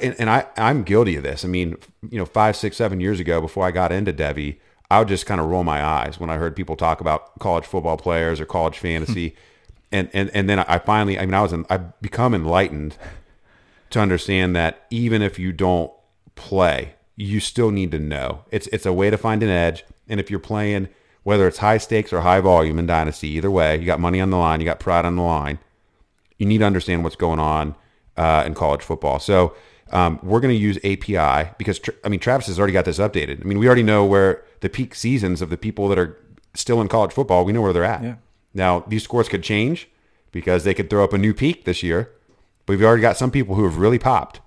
and, 0.00 0.14
and 0.18 0.30
I, 0.30 0.46
I'm 0.56 0.82
guilty 0.82 1.16
of 1.16 1.22
this. 1.22 1.44
I 1.44 1.48
mean, 1.48 1.76
you 2.08 2.18
know, 2.18 2.24
five, 2.24 2.56
six, 2.56 2.76
seven 2.76 3.00
years 3.00 3.20
ago, 3.20 3.40
before 3.40 3.66
I 3.66 3.70
got 3.70 3.92
into 3.92 4.12
Devy, 4.12 4.58
I 4.90 5.00
would 5.00 5.08
just 5.08 5.26
kind 5.26 5.40
of 5.40 5.48
roll 5.48 5.64
my 5.64 5.84
eyes 5.84 6.18
when 6.18 6.30
I 6.30 6.36
heard 6.36 6.56
people 6.56 6.76
talk 6.76 7.00
about 7.00 7.38
college 7.38 7.64
football 7.64 7.96
players 7.96 8.40
or 8.40 8.46
college 8.46 8.78
hmm. 8.78 8.82
fantasy. 8.82 9.36
and, 9.92 10.08
and, 10.12 10.30
and 10.30 10.48
then 10.48 10.60
I 10.60 10.78
finally, 10.78 11.18
I 11.18 11.26
mean, 11.26 11.34
I 11.34 11.42
was, 11.42 11.52
in, 11.52 11.66
I've 11.68 12.00
become 12.00 12.34
enlightened 12.34 12.96
to 13.90 14.00
understand 14.00 14.56
that 14.56 14.86
even 14.90 15.22
if 15.22 15.38
you 15.38 15.52
don't 15.52 15.92
play, 16.34 16.94
you 17.16 17.38
still 17.40 17.70
need 17.70 17.90
to 17.92 17.98
know. 17.98 18.44
It's, 18.50 18.66
it's 18.68 18.86
a 18.86 18.92
way 18.92 19.10
to 19.10 19.16
find 19.16 19.42
an 19.42 19.48
edge. 19.48 19.84
And 20.08 20.18
if 20.18 20.30
you're 20.30 20.40
playing, 20.40 20.88
whether 21.22 21.46
it's 21.46 21.58
high 21.58 21.78
stakes 21.78 22.12
or 22.12 22.22
high 22.22 22.40
volume 22.40 22.78
in 22.78 22.86
Dynasty, 22.86 23.28
either 23.28 23.50
way, 23.50 23.78
you 23.78 23.86
got 23.86 24.00
money 24.00 24.20
on 24.20 24.30
the 24.30 24.36
line, 24.36 24.60
you 24.60 24.66
got 24.66 24.80
pride 24.80 25.04
on 25.04 25.16
the 25.16 25.22
line 25.22 25.58
you 26.38 26.46
need 26.46 26.58
to 26.58 26.64
understand 26.64 27.04
what's 27.04 27.16
going 27.16 27.38
on 27.38 27.74
uh, 28.16 28.44
in 28.46 28.54
college 28.54 28.82
football. 28.82 29.18
So 29.18 29.54
um, 29.92 30.18
we're 30.22 30.40
going 30.40 30.54
to 30.54 30.60
use 30.60 30.78
API 30.78 31.50
because 31.58 31.80
I 32.04 32.08
mean 32.08 32.20
Travis 32.20 32.46
has 32.46 32.58
already 32.58 32.72
got 32.72 32.84
this 32.84 32.98
updated. 32.98 33.40
I 33.40 33.44
mean 33.44 33.58
we 33.58 33.66
already 33.66 33.82
know 33.82 34.04
where 34.04 34.44
the 34.60 34.68
peak 34.68 34.94
seasons 34.94 35.42
of 35.42 35.50
the 35.50 35.56
people 35.56 35.88
that 35.88 35.98
are 35.98 36.18
still 36.54 36.80
in 36.80 36.88
college 36.88 37.12
football. 37.12 37.44
We 37.44 37.52
know 37.52 37.62
where 37.62 37.72
they're 37.72 37.84
at. 37.84 38.02
Yeah. 38.02 38.14
Now 38.52 38.80
these 38.86 39.04
scores 39.04 39.28
could 39.28 39.42
change 39.42 39.88
because 40.32 40.64
they 40.64 40.74
could 40.74 40.90
throw 40.90 41.04
up 41.04 41.12
a 41.12 41.18
new 41.18 41.34
peak 41.34 41.64
this 41.64 41.82
year, 41.82 42.10
but 42.66 42.76
we've 42.76 42.84
already 42.84 43.02
got 43.02 43.16
some 43.16 43.30
people 43.30 43.54
who 43.54 43.64
have 43.64 43.76
really 43.76 43.98
popped. 43.98 44.40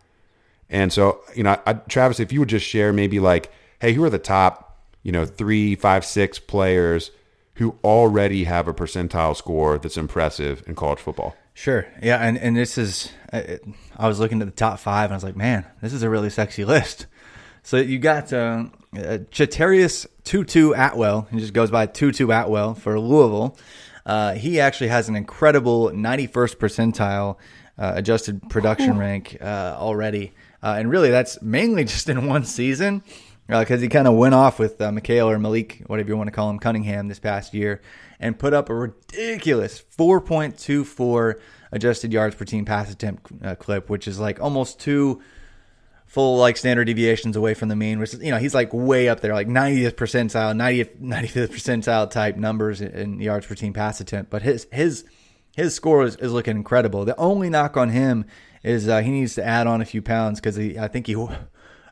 And 0.69 0.91
so 0.91 1.21
you 1.35 1.43
know, 1.43 1.57
I, 1.65 1.73
Travis, 1.73 2.19
if 2.19 2.31
you 2.31 2.39
would 2.39 2.49
just 2.49 2.65
share 2.65 2.91
maybe 2.91 3.19
like, 3.19 3.51
hey, 3.79 3.93
who 3.93 4.03
are 4.03 4.09
the 4.09 4.19
top 4.19 4.67
you 5.03 5.11
know 5.11 5.25
three, 5.25 5.75
five, 5.75 6.03
six 6.05 6.39
players 6.39 7.11
who 7.57 7.75
already 7.83 8.45
have 8.45 8.67
a 8.67 8.73
percentile 8.73 9.35
score 9.35 9.77
that's 9.77 9.97
impressive 9.97 10.63
in 10.67 10.75
college 10.75 10.99
football? 10.99 11.35
Sure. 11.53 11.87
Yeah, 12.01 12.17
and 12.17 12.37
and 12.37 12.55
this 12.55 12.77
is 12.77 13.11
uh, 13.33 13.37
it- 13.37 13.65
I 13.97 14.07
was 14.07 14.19
looking 14.19 14.41
at 14.41 14.45
the 14.45 14.51
top 14.53 14.79
five 14.79 15.05
and 15.05 15.13
I 15.13 15.17
was 15.17 15.23
like, 15.23 15.35
man, 15.35 15.65
this 15.81 15.91
is 15.93 16.03
a 16.03 16.09
really 16.09 16.29
sexy 16.29 16.63
list. 16.65 17.07
So 17.63 17.77
you 17.77 17.99
got 17.99 18.31
uh, 18.31 18.65
uh, 18.95 19.17
Chatarius 19.31 20.05
Tutu 20.23 20.71
Atwell. 20.73 21.27
He 21.31 21.39
just 21.39 21.51
goes 21.53 21.69
by 21.69 21.85
Tutu 21.87 22.29
Atwell 22.31 22.75
for 22.75 22.97
Louisville. 22.99 23.57
Uh, 24.05 24.35
he 24.35 24.59
actually 24.61 24.87
has 24.87 25.09
an 25.09 25.15
incredible 25.17 25.89
91st 25.89 26.55
percentile 26.55 27.35
uh, 27.77 27.91
adjusted 27.95 28.41
production 28.49 28.97
rank 28.97 29.37
uh, 29.41 29.75
already, 29.77 30.31
uh, 30.63 30.75
and 30.79 30.89
really 30.89 31.09
that's 31.09 31.41
mainly 31.41 31.83
just 31.93 32.07
in 32.07 32.25
one 32.27 32.45
season 32.45 33.03
because 33.47 33.81
he 33.81 33.87
kind 33.87 34.07
of 34.07 34.15
went 34.15 34.35
off 34.35 34.59
with 34.59 34.81
uh, 34.81 34.91
Mikhail 34.91 35.29
or 35.29 35.39
Malik, 35.39 35.83
whatever 35.87 36.09
you 36.09 36.17
want 36.17 36.27
to 36.27 36.31
call 36.31 36.49
him, 36.49 36.59
Cunningham 36.59 37.07
this 37.07 37.19
past 37.19 37.53
year, 37.53 37.81
and 38.19 38.37
put 38.37 38.53
up 38.53 38.69
a 38.69 38.75
ridiculous 38.75 39.81
4.24 39.97 41.39
adjusted 41.71 42.11
yards 42.11 42.35
per 42.35 42.45
team 42.45 42.65
pass 42.65 42.91
attempt 42.91 43.31
uh, 43.43 43.55
clip, 43.55 43.89
which 43.89 44.07
is 44.07 44.19
like 44.19 44.41
almost 44.41 44.79
two 44.79 45.21
full 46.05 46.37
like 46.37 46.57
standard 46.57 46.85
deviations 46.85 47.35
away 47.35 47.53
from 47.53 47.69
the 47.69 47.75
mean, 47.75 47.99
which 47.99 48.13
is, 48.13 48.21
you 48.21 48.31
know, 48.31 48.37
he's 48.37 48.53
like 48.53 48.73
way 48.73 49.07
up 49.09 49.19
there, 49.21 49.33
like 49.33 49.47
90th 49.47 49.93
percentile, 49.93 50.55
90th, 50.55 50.99
95th 51.01 51.49
percentile 51.49 52.09
type 52.09 52.35
numbers 52.37 52.81
in, 52.81 52.91
in 52.91 53.19
yards 53.21 53.45
per 53.45 53.55
team 53.55 53.73
pass 53.73 53.99
attempt. 54.01 54.29
But 54.29 54.41
his, 54.41 54.67
his, 54.71 55.05
his 55.55 55.75
score 55.75 56.03
is, 56.03 56.15
is 56.17 56.31
looking 56.31 56.57
incredible. 56.57 57.05
The 57.05 57.17
only 57.17 57.49
knock 57.49 57.77
on 57.77 57.89
him 57.89 58.25
is 58.63 58.87
uh, 58.87 59.01
he 59.01 59.11
needs 59.11 59.35
to 59.35 59.45
add 59.45 59.67
on 59.67 59.81
a 59.81 59.85
few 59.85 60.01
pounds 60.01 60.39
because 60.39 60.57
I 60.57 60.87
think 60.87 61.07
he, 61.07 61.15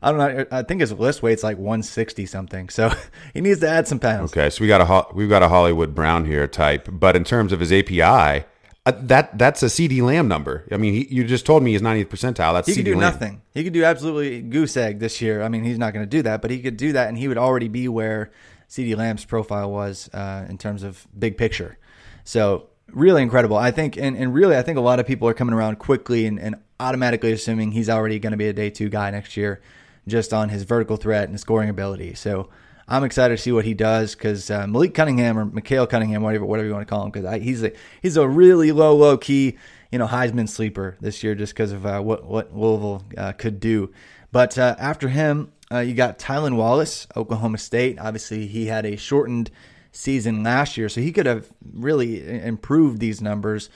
I 0.06 0.12
don't 0.12 0.20
know, 0.20 0.46
I 0.52 0.62
think 0.62 0.82
his 0.82 0.92
list 0.94 1.24
weight's 1.24 1.44
like 1.44 1.58
160 1.58 2.26
something. 2.28 2.70
So 2.70 2.92
he 3.34 3.42
needs 3.42 3.60
to 3.62 3.68
add 3.68 3.88
some 3.88 4.00
pounds. 4.00 4.32
Okay, 4.32 4.50
so 4.50 4.62
we 4.62 4.68
got 4.68 4.82
a 4.82 5.16
we've 5.16 5.30
got 5.30 5.42
a 5.44 5.50
Hollywood 5.50 5.96
Brown 5.96 6.26
here 6.26 6.48
type, 6.48 6.88
but 6.92 7.16
in 7.16 7.24
terms 7.24 7.52
of 7.52 7.60
his 7.60 7.74
API, 7.74 8.46
Uh, 8.88 8.92
that 9.02 9.36
that's 9.36 9.64
a 9.64 9.66
CeeDee 9.66 10.04
Lamb 10.04 10.28
number. 10.28 10.64
I 10.72 10.78
mean, 10.78 10.94
he, 10.94 11.08
you 11.10 11.24
just 11.24 11.44
told 11.44 11.64
me 11.64 11.72
he's 11.72 11.82
90th 11.82 12.06
percentile. 12.08 12.54
That's 12.54 12.68
He 12.68 12.74
CD 12.76 12.92
could 12.92 12.96
do 12.98 13.00
Lamb. 13.02 13.14
nothing. 13.14 13.42
He 13.56 13.64
could 13.64 13.74
do 13.74 13.84
absolutely 13.84 14.42
goose 14.42 14.78
egg 14.78 15.00
this 15.00 15.22
year. 15.24 15.42
I 15.42 15.50
mean, 15.50 15.64
he's 15.64 15.80
not 15.80 15.92
going 15.94 16.06
to 16.06 16.10
do 16.18 16.22
that, 16.22 16.42
but 16.44 16.52
he 16.52 16.60
could 16.62 16.78
do 16.78 16.94
that, 16.94 17.08
and 17.10 17.18
he 17.18 17.28
would 17.28 17.40
already 17.40 17.68
be 17.68 17.88
where 17.88 18.30
CeeDee 18.70 18.96
Lamb's 18.96 19.26
profile 19.26 19.72
was 19.72 20.08
uh, 20.14 20.46
in 20.48 20.60
terms 20.60 20.84
of 20.84 21.08
big 21.18 21.36
picture. 21.36 21.80
So 22.24 22.68
really 22.92 23.24
incredible. 23.24 23.58
I 23.58 23.72
think, 23.72 23.98
and, 23.98 24.16
and 24.16 24.34
really, 24.36 24.56
I 24.56 24.62
think 24.62 24.78
a 24.78 24.82
lot 24.82 25.00
of 25.00 25.08
people 25.08 25.28
are 25.28 25.34
coming 25.34 25.56
around 25.56 25.80
quickly 25.80 26.28
and, 26.28 26.40
and 26.40 26.56
automatically 26.80 27.32
assuming 27.32 27.72
he's 27.72 27.90
already 27.90 28.20
going 28.20 28.32
to 28.32 28.38
be 28.38 28.48
a 28.48 28.54
day 28.54 28.70
two 28.70 28.90
guy 28.90 29.10
next 29.10 29.36
year, 29.36 29.62
just 30.08 30.34
on 30.34 30.50
his 30.50 30.64
vertical 30.64 30.98
threat 30.98 31.30
and 31.30 31.40
scoring 31.40 31.70
ability. 31.70 32.14
So 32.14 32.50
I'm 32.88 33.04
excited 33.04 33.36
to 33.36 33.42
see 33.42 33.52
what 33.52 33.66
he 33.66 33.74
does 33.74 34.14
because 34.14 34.52
uh, 34.52 34.68
Malik 34.68 34.94
Cunningham 34.94 35.38
or 35.38 35.46
Mikhail 35.46 35.88
Cunningham, 35.88 36.22
whatever 36.22 36.46
whatever 36.46 36.68
you 36.68 36.74
want 36.74 36.88
to 36.88 36.90
call 36.90 37.04
him, 37.04 37.12
because 37.12 37.42
he's 37.42 37.64
a 37.64 37.72
he's 38.02 38.18
a 38.18 38.28
really 38.28 38.72
low 38.72 38.96
low 38.96 39.18
key 39.18 39.58
you 39.92 40.00
know 40.00 40.08
Heisman 40.08 40.50
sleeper 40.50 40.98
this 41.00 41.24
year 41.24 41.36
just 41.36 41.54
because 41.54 41.72
of 41.72 41.86
uh, 41.86 42.02
what 42.02 42.26
what 42.26 42.56
Louisville 42.56 43.04
uh, 43.18 43.32
could 43.32 43.60
do. 43.60 43.92
But 44.32 44.58
uh, 44.58 44.76
after 44.78 45.08
him, 45.10 45.54
uh, 45.72 45.80
you 45.80 45.94
got 45.94 46.20
Tylan 46.20 46.58
Wallace, 46.58 47.08
Oklahoma 47.16 47.58
State. 47.58 47.98
Obviously, 48.00 48.48
he 48.48 48.66
had 48.66 48.86
a 48.86 48.98
shortened 48.98 49.50
season 49.92 50.44
last 50.44 50.78
year, 50.78 50.90
so 50.90 51.02
he 51.02 51.12
could 51.12 51.26
have 51.26 51.48
really 51.74 52.28
improved 52.44 53.00
these 53.00 53.22
numbers 53.22 53.70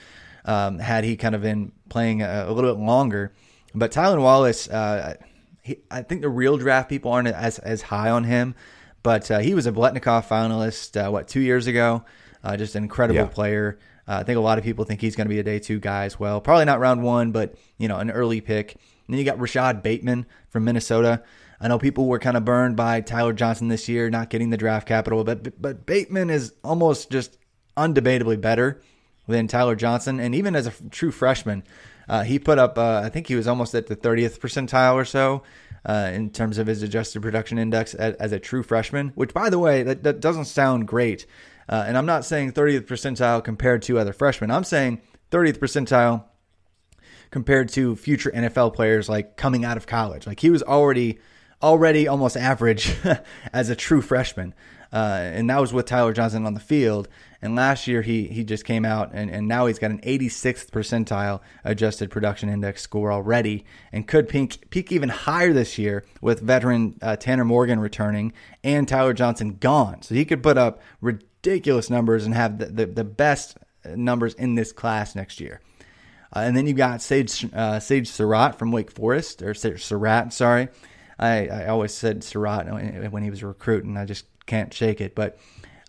um, 0.44 0.78
had 0.78 1.04
he 1.04 1.16
kind 1.16 1.34
of 1.34 1.42
been 1.42 1.72
playing 1.88 2.22
a, 2.22 2.44
a 2.46 2.52
little 2.52 2.74
bit 2.74 2.82
longer. 2.82 3.32
But 3.74 3.92
Tylan 3.92 4.20
Wallace, 4.20 4.68
uh, 4.68 5.14
he, 5.70 5.78
I 5.90 6.02
think 6.02 6.20
the 6.22 6.28
real 6.28 6.56
draft 6.58 6.88
people 6.88 7.12
aren't 7.12 7.28
as 7.28 7.58
as 7.58 7.82
high 7.82 8.10
on 8.10 8.24
him. 8.24 8.54
But 9.02 9.30
uh, 9.30 9.38
he 9.38 9.54
was 9.54 9.66
a 9.66 9.72
Biletnikoff 9.72 10.26
finalist, 10.28 10.94
uh, 10.94 11.10
what, 11.10 11.26
two 11.26 11.40
years 11.40 11.66
ago? 11.66 12.04
Uh, 12.44 12.56
just 12.58 12.74
an 12.74 12.82
incredible 12.82 13.20
Yeah. 13.20 13.26
player. 13.28 13.78
Uh, 14.06 14.18
I 14.20 14.24
think 14.24 14.36
a 14.36 14.40
lot 14.42 14.58
of 14.58 14.64
people 14.64 14.84
think 14.84 15.00
he's 15.00 15.16
going 15.16 15.26
to 15.26 15.34
be 15.34 15.38
a 15.38 15.42
day 15.42 15.58
two 15.58 15.78
guy 15.80 16.04
as 16.04 16.20
well. 16.20 16.40
Probably 16.40 16.66
not 16.66 16.80
round 16.80 17.02
one, 17.02 17.32
but, 17.32 17.54
you 17.78 17.88
know, 17.88 17.96
an 17.96 18.10
early 18.10 18.42
pick. 18.42 18.74
And 18.74 19.14
then 19.14 19.18
you 19.18 19.24
got 19.24 19.40
Rashod 19.40 19.82
Bateman 19.82 20.26
from 20.50 20.64
Minnesota. 20.64 21.22
I 21.62 21.68
know 21.68 21.78
people 21.78 22.06
were 22.08 22.18
kind 22.18 22.36
of 22.36 22.44
burned 22.44 22.76
by 22.76 23.00
Tyler 23.00 23.32
Johnson 23.32 23.68
this 23.68 23.88
year, 23.88 24.10
not 24.10 24.28
getting 24.28 24.50
the 24.50 24.56
draft 24.58 24.86
capital, 24.86 25.24
but 25.24 25.60
but 25.60 25.86
Bateman 25.86 26.28
is 26.28 26.52
almost 26.62 27.10
just 27.10 27.38
undebatably 27.76 28.38
better 28.40 28.82
than 29.34 29.46
Tyler 29.48 29.76
Johnson. 29.76 30.20
And 30.20 30.34
even 30.34 30.54
as 30.54 30.66
a 30.66 30.72
true 30.90 31.10
freshman, 31.10 31.64
uh, 32.08 32.24
he 32.24 32.38
put 32.38 32.58
up, 32.58 32.76
uh, 32.76 33.02
I 33.04 33.08
think 33.08 33.28
he 33.28 33.36
was 33.36 33.46
almost 33.46 33.74
at 33.74 33.86
the 33.86 33.96
30th 33.96 34.38
percentile 34.40 34.94
or 34.94 35.04
so 35.04 35.42
uh, 35.84 36.10
in 36.12 36.30
terms 36.30 36.58
of 36.58 36.66
his 36.66 36.82
adjusted 36.82 37.22
production 37.22 37.58
index 37.58 37.94
as, 37.94 38.14
as 38.16 38.32
a 38.32 38.38
true 38.38 38.62
freshman, 38.62 39.10
which, 39.14 39.32
by 39.32 39.48
the 39.48 39.58
way, 39.58 39.82
that, 39.82 40.02
that 40.02 40.20
doesn't 40.20 40.46
sound 40.46 40.86
great. 40.88 41.26
Uh, 41.68 41.84
and 41.86 41.96
I'm 41.96 42.06
not 42.06 42.24
saying 42.24 42.52
30th 42.52 42.86
percentile 42.86 43.42
compared 43.42 43.82
to 43.82 43.98
other 43.98 44.12
freshmen. 44.12 44.50
I'm 44.50 44.64
saying 44.64 45.00
30th 45.30 45.58
percentile 45.58 46.24
compared 47.30 47.68
to 47.70 47.94
future 47.94 48.30
NFL 48.30 48.74
players 48.74 49.08
like 49.08 49.36
coming 49.36 49.64
out 49.64 49.76
of 49.76 49.86
college. 49.86 50.26
Like 50.26 50.40
he 50.40 50.50
was 50.50 50.62
already 50.62 51.20
already 51.62 52.08
almost 52.08 52.36
average 52.36 52.96
as 53.52 53.68
a 53.68 53.76
true 53.76 54.02
freshman. 54.02 54.54
Uh, 54.92 55.20
and 55.22 55.48
that 55.50 55.60
was 55.60 55.72
with 55.72 55.86
Tyler 55.86 56.12
Johnson 56.12 56.46
on 56.46 56.54
the 56.54 56.60
field. 56.60 57.08
And 57.42 57.56
last 57.56 57.86
year 57.86 58.02
he 58.02 58.28
he 58.28 58.44
just 58.44 58.64
came 58.64 58.84
out 58.84 59.10
and, 59.14 59.30
and 59.30 59.48
now 59.48 59.66
he's 59.66 59.78
got 59.78 59.90
an 59.90 60.00
86th 60.00 60.70
percentile 60.70 61.40
adjusted 61.64 62.10
production 62.10 62.48
index 62.48 62.82
score 62.82 63.10
already 63.10 63.64
and 63.92 64.06
could 64.06 64.28
peak, 64.28 64.68
peak 64.70 64.92
even 64.92 65.08
higher 65.08 65.52
this 65.52 65.78
year 65.78 66.04
with 66.20 66.40
veteran 66.40 66.98
uh, 67.00 67.16
Tanner 67.16 67.44
Morgan 67.44 67.80
returning 67.80 68.32
and 68.62 68.86
Tyler 68.86 69.14
Johnson 69.14 69.56
gone. 69.58 70.02
So 70.02 70.14
he 70.14 70.24
could 70.24 70.42
put 70.42 70.58
up 70.58 70.82
ridiculous 71.00 71.88
numbers 71.88 72.26
and 72.26 72.34
have 72.34 72.58
the, 72.58 72.66
the, 72.66 72.86
the 72.86 73.04
best 73.04 73.56
numbers 73.84 74.34
in 74.34 74.54
this 74.54 74.72
class 74.72 75.14
next 75.14 75.40
year. 75.40 75.60
Uh, 76.34 76.40
and 76.40 76.56
then 76.56 76.66
you've 76.66 76.76
got 76.76 77.02
Sage 77.02 77.46
uh, 77.52 77.80
Sage 77.80 78.08
Surratt 78.08 78.58
from 78.58 78.70
Wake 78.70 78.90
Forest, 78.90 79.42
or 79.42 79.54
Surratt, 79.54 80.32
sorry. 80.32 80.68
I, 81.18 81.48
I 81.48 81.66
always 81.66 81.92
said 81.92 82.22
Surratt 82.22 82.66
when 83.12 83.22
he 83.22 83.30
was 83.30 83.42
a 83.42 83.46
recruit, 83.46 83.84
and 83.84 83.98
I 83.98 84.04
just 84.04 84.24
can't 84.46 84.72
shake 84.72 85.00
it. 85.00 85.14
But 85.14 85.38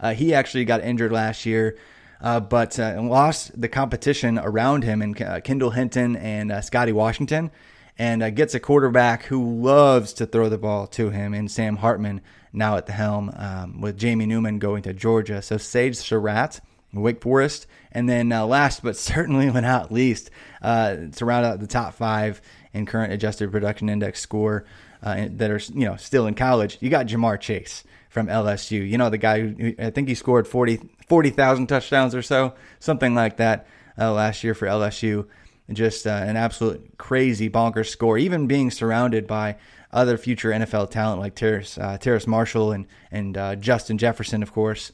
uh, 0.02 0.14
he 0.14 0.34
actually 0.34 0.66
got 0.66 0.82
injured 0.82 1.12
last 1.12 1.46
year, 1.46 1.78
uh, 2.20 2.40
but 2.40 2.78
uh, 2.80 3.00
lost 3.02 3.60
the 3.60 3.70
competition 3.70 4.40
around 4.40 4.84
him 4.84 5.02
in 5.02 5.16
uh, 5.24 5.40
Kendall 5.44 5.70
Hinton 5.70 6.16
and 6.16 6.52
uh, 6.52 6.62
Scotty 6.62 6.92
Washington, 6.92 7.52
and 7.98 8.24
uh, 8.24 8.32
gets 8.32 8.56
a 8.56 8.60
quarterback 8.60 9.24
who 9.26 9.62
loves 9.62 10.14
to 10.14 10.26
throw 10.26 10.50
the 10.50 10.58
ball 10.58 10.88
to 10.88 11.12
him, 11.12 11.34
in 11.34 11.48
Sam 11.48 11.78
Hartman 11.78 12.22
now 12.52 12.76
at 12.78 12.88
the 12.88 12.92
helm 12.92 13.32
um, 13.36 13.80
with 13.80 13.98
Jamie 13.98 14.26
Newman 14.26 14.60
going 14.60 14.82
to 14.84 14.94
Georgia. 14.94 15.42
So 15.42 15.58
Sage 15.58 15.96
Surratt. 15.96 16.60
Wake 16.94 17.22
Forest, 17.22 17.68
and 17.94 18.10
then 18.10 18.34
uh, 18.34 18.46
last 18.46 18.84
but 18.84 18.98
certainly 18.98 19.50
not 19.50 19.94
least, 19.94 20.30
uh, 20.62 20.98
to 21.16 21.24
round 21.24 21.46
out 21.46 21.62
the 21.62 21.68
top 21.68 21.94
five 21.94 22.42
in 22.74 22.86
current 22.86 23.14
adjusted 23.14 23.50
production 23.50 23.88
index 23.88 24.20
score 24.20 24.66
that 25.02 25.50
are 25.50 25.62
you 25.74 25.86
know 25.86 25.96
still 25.96 26.28
in 26.28 26.34
college, 26.34 26.78
you 26.82 26.90
got 26.90 27.06
Ja'Marr 27.06 27.40
Chase 27.40 27.86
from 28.12 28.28
LSU. 28.28 28.88
You 28.88 28.98
know 28.98 29.10
the 29.10 29.18
guy 29.18 29.40
who 29.40 29.74
I 29.80 29.90
think 29.90 30.10
he 30.10 30.16
scored 30.16 30.48
40 30.48 30.82
40,000 31.08 31.68
touchdowns 31.68 32.14
or 32.14 32.22
so, 32.22 32.54
something 32.80 33.16
like 33.16 33.38
that 33.38 33.66
uh, 33.98 34.14
last 34.14 34.44
year 34.44 34.54
for 34.54 34.68
LSU. 34.68 35.28
Just 35.72 36.06
uh, 36.06 36.10
an 36.10 36.36
absolute 36.36 36.98
crazy 36.98 37.50
bonkers 37.50 37.88
score, 37.88 38.18
even 38.18 38.48
being 38.48 38.70
surrounded 38.70 39.26
by 39.26 39.56
other 39.94 40.18
future 40.18 40.50
NFL 40.50 40.92
talent 40.92 41.22
like 41.22 41.36
Terrace, 41.36 41.78
uh, 41.78 41.98
Terrace 41.98 42.28
Marshall 42.28 42.74
and 42.74 42.86
and 43.12 43.38
uh, 43.38 43.56
Justin 43.56 43.98
Jefferson, 43.98 44.44
of 44.44 44.52
course. 44.52 44.92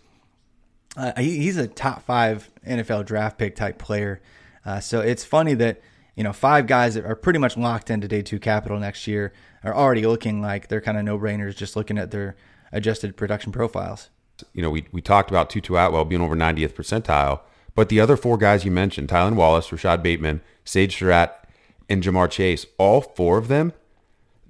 Uh, 0.96 1.14
he, 1.18 1.38
he's 1.40 1.58
a 1.58 1.68
top 1.68 2.04
five 2.04 2.50
NFL 2.66 3.06
draft 3.06 3.40
pick 3.40 3.56
type 3.56 3.80
player. 3.80 4.22
Uh, 4.64 4.80
so 4.80 5.00
it's 5.00 5.26
funny 5.26 5.56
that 5.56 5.82
you 6.16 6.24
know 6.24 6.34
five 6.34 6.68
guys 6.68 6.94
that 6.94 7.06
are 7.06 7.16
pretty 7.16 7.40
much 7.40 7.58
locked 7.58 7.90
into 7.90 8.08
day 8.08 8.22
two 8.22 8.40
capital 8.40 8.78
next 8.78 9.08
year 9.08 9.34
are 9.64 9.74
already 9.74 10.06
looking 10.06 10.40
like 10.40 10.68
they're 10.68 10.82
kind 10.82 11.00
of 11.00 11.04
no 11.04 11.18
brainers 11.18 11.56
just 11.56 11.76
looking 11.76 11.98
at 11.98 12.12
their 12.12 12.36
adjusted 12.72 13.18
production 13.18 13.52
profiles. 13.52 14.10
You 14.54 14.62
know, 14.62 14.70
we, 14.70 14.88
we 14.92 15.02
talked 15.02 15.30
about 15.30 15.50
Tutu 15.50 15.76
Atwell 15.76 16.06
being 16.06 16.22
over 16.22 16.36
90th 16.36 16.74
percentile, 16.74 17.42
but 17.76 17.90
the 17.90 18.00
other 18.00 18.18
four 18.18 18.38
guys 18.38 18.66
you 18.66 18.72
mentioned, 18.72 19.10
Tylan 19.10 19.36
Wallace, 19.36 19.72
Rashod 19.72 20.04
Bateman, 20.04 20.42
Sage 20.64 20.98
Surratt, 20.98 21.48
and 21.90 22.04
Ja'Marr 22.04 22.30
Chase, 22.30 22.66
all 22.78 23.02
four 23.02 23.38
of 23.38 23.48
them 23.48 23.74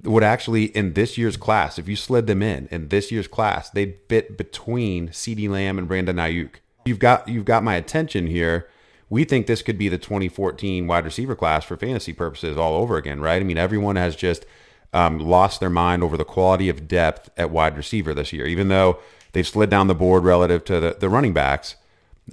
would 0.03 0.23
actually 0.23 0.65
in 0.65 0.93
this 0.93 1.17
year's 1.17 1.38
class, 1.38 1.80
if 1.80 1.88
you 1.88 1.95
slid 1.95 2.27
them 2.27 2.41
in 2.41 2.67
in 2.71 2.89
this 2.89 3.12
year's 3.12 3.27
class, 3.27 3.69
they'd 3.69 3.99
fit 4.08 4.38
between 4.38 5.10
CeeDee 5.10 5.49
Lamb 5.49 5.77
and 5.77 5.88
Brandon 5.88 6.17
Aiyuk. 6.17 6.56
You've 6.86 6.99
got 6.99 7.27
you've 7.27 7.45
got 7.45 7.63
my 7.63 7.75
attention 7.75 8.27
here. 8.27 8.69
We 9.10 9.23
think 9.23 9.47
this 9.47 9.62
could 9.62 9.77
be 9.77 9.88
the 9.88 9.97
2014 9.97 10.86
wide 10.86 11.06
receiver 11.06 11.36
class 11.36 11.63
for 11.63 11.77
fantasy 11.77 12.13
purposes 12.13 12.58
all 12.58 12.73
over 12.73 12.97
again, 12.97 13.21
right? 13.21 13.41
I 13.41 13.45
mean, 13.45 13.58
everyone 13.58 13.95
has 13.95 14.15
just 14.15 14.45
um, 14.93 15.19
lost 15.19 15.60
their 15.60 15.69
mind 15.69 16.04
over 16.04 16.17
the 16.17 16.26
quality 16.26 16.69
of 16.69 16.88
depth 16.88 17.30
at 17.38 17.52
wide 17.52 17.78
receiver 17.78 18.13
this 18.13 18.34
year, 18.34 18.47
even 18.47 18.67
though 18.67 19.00
they've 19.34 19.47
slid 19.47 19.69
down 19.69 19.88
the 19.88 19.95
board 19.95 20.23
relative 20.23 20.63
to 20.65 20.80
the, 20.80 20.97
the 21.00 21.10
running 21.10 21.34
backs. 21.34 21.76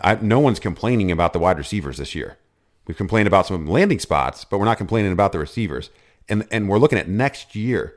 I, 0.02 0.16
no 0.16 0.40
one's 0.40 0.58
complaining 0.58 1.10
about 1.10 1.32
the 1.32 1.38
wide 1.38 1.58
receivers 1.58 1.98
this 1.98 2.14
year. 2.14 2.38
We've 2.86 2.96
complained 2.96 3.28
about 3.28 3.46
some 3.46 3.66
landing 3.66 3.98
spots, 3.98 4.44
but 4.44 4.58
we're 4.58 4.64
not 4.64 4.78
complaining 4.78 5.12
about 5.12 5.32
the 5.32 5.38
receivers 5.38 5.90
and 6.28 6.46
and 6.50 6.68
we're 6.68 6.78
looking 6.78 6.98
at 6.98 7.08
next 7.08 7.54
year 7.54 7.94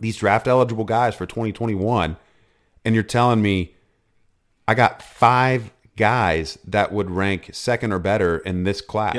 these 0.00 0.16
draft 0.16 0.46
eligible 0.46 0.84
guys 0.84 1.14
for 1.14 1.26
2021 1.26 2.16
and 2.84 2.94
you're 2.94 3.04
telling 3.04 3.42
me 3.42 3.74
I 4.68 4.74
got 4.74 5.02
5 5.02 5.72
guys 5.96 6.58
that 6.66 6.92
would 6.92 7.10
rank 7.10 7.50
second 7.52 7.92
or 7.92 7.98
better 7.98 8.38
in 8.38 8.62
this 8.64 8.80
class. 8.80 9.14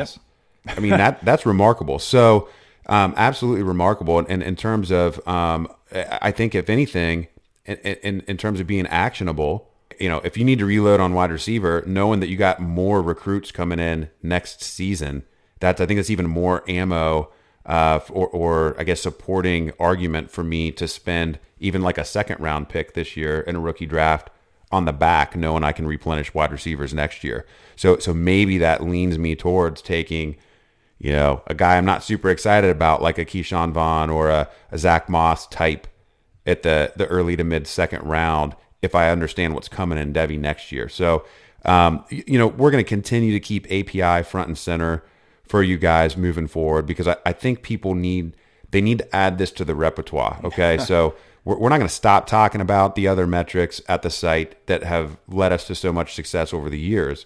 I 0.65 0.79
mean 0.79 0.91
that 0.91 1.23
that's 1.25 1.45
remarkable. 1.45 1.99
So 1.99 2.49
um, 2.87 3.13
absolutely 3.17 3.63
remarkable 3.63 4.19
and, 4.19 4.27
and 4.29 4.43
in 4.43 4.55
terms 4.55 4.91
of 4.91 5.25
um, 5.27 5.67
I 5.93 6.31
think 6.31 6.55
if 6.55 6.69
anything 6.69 7.27
in, 7.65 7.77
in 7.77 8.21
in 8.21 8.37
terms 8.37 8.59
of 8.59 8.67
being 8.67 8.87
actionable 8.87 9.71
you 10.01 10.09
know, 10.09 10.19
if 10.23 10.35
you 10.35 10.43
need 10.43 10.57
to 10.57 10.65
reload 10.65 10.99
on 10.99 11.13
wide 11.13 11.31
receiver, 11.31 11.83
knowing 11.85 12.21
that 12.21 12.27
you 12.27 12.35
got 12.35 12.59
more 12.59 13.03
recruits 13.03 13.51
coming 13.51 13.79
in 13.79 14.09
next 14.23 14.63
season, 14.63 15.23
that's 15.59 15.79
I 15.79 15.85
think 15.85 15.99
that's 15.99 16.09
even 16.09 16.27
more 16.27 16.63
ammo 16.67 17.29
uh, 17.67 17.99
or, 18.09 18.27
or 18.29 18.75
I 18.79 18.83
guess 18.83 19.01
supporting 19.01 19.71
argument 19.79 20.31
for 20.31 20.43
me 20.43 20.71
to 20.71 20.87
spend 20.87 21.37
even 21.59 21.83
like 21.83 21.99
a 21.99 22.03
second 22.03 22.39
round 22.39 22.67
pick 22.67 22.95
this 22.95 23.15
year 23.15 23.41
in 23.41 23.55
a 23.55 23.59
rookie 23.59 23.85
draft 23.85 24.31
on 24.71 24.85
the 24.85 24.93
back, 24.93 25.35
knowing 25.35 25.63
I 25.63 25.71
can 25.71 25.85
replenish 25.85 26.33
wide 26.33 26.51
receivers 26.51 26.95
next 26.95 27.23
year. 27.23 27.45
So 27.75 27.99
so 27.99 28.11
maybe 28.11 28.57
that 28.57 28.83
leans 28.83 29.19
me 29.19 29.35
towards 29.35 29.83
taking, 29.83 30.35
you 31.01 31.11
know, 31.11 31.41
a 31.47 31.55
guy 31.55 31.77
I'm 31.77 31.85
not 31.85 32.03
super 32.03 32.29
excited 32.29 32.69
about, 32.69 33.01
like 33.01 33.17
a 33.17 33.25
Ke'Shawn 33.25 33.71
Vaughn 33.71 34.11
or 34.11 34.29
a, 34.29 34.47
a 34.71 34.77
Zach 34.77 35.09
Moss 35.09 35.47
type 35.47 35.87
at 36.45 36.61
the 36.61 36.93
the 36.95 37.07
early 37.07 37.35
to 37.35 37.43
mid 37.43 37.65
second 37.65 38.03
round, 38.03 38.55
if 38.83 38.93
I 38.93 39.09
understand 39.09 39.55
what's 39.55 39.67
coming 39.67 39.97
in 39.97 40.13
Devy 40.13 40.39
next 40.39 40.71
year. 40.71 40.87
So 40.87 41.25
um, 41.65 42.05
you, 42.09 42.37
know, 42.37 42.47
we're 42.47 42.71
going 42.71 42.83
to 42.83 42.87
continue 42.87 43.33
to 43.33 43.39
keep 43.39 43.65
API 43.71 44.23
front 44.23 44.47
and 44.47 44.57
center 44.57 45.03
for 45.47 45.61
you 45.61 45.77
guys 45.77 46.17
moving 46.17 46.47
forward 46.47 46.85
because 46.85 47.07
I, 47.07 47.17
I 47.25 47.33
think 47.33 47.61
people 47.61 47.93
need 47.93 48.35
they 48.71 48.81
need 48.81 48.99
to 48.99 49.15
add 49.15 49.37
this 49.37 49.51
to 49.51 49.65
the 49.65 49.75
repertoire. 49.75 50.39
Okay, 50.43 50.77
so 50.85 51.15
we're, 51.43 51.57
we're 51.57 51.69
not 51.69 51.77
going 51.77 51.87
to 51.87 51.93
stop 51.93 52.25
talking 52.27 52.61
about 52.61 52.95
the 52.95 53.07
other 53.07 53.27
metrics 53.27 53.81
at 53.87 54.01
the 54.01 54.09
site 54.09 54.65
that 54.67 54.83
have 54.83 55.17
led 55.27 55.51
us 55.51 55.65
to 55.67 55.75
so 55.75 55.91
much 55.91 56.13
success 56.13 56.53
over 56.53 56.69
the 56.69 56.79
years, 56.79 57.25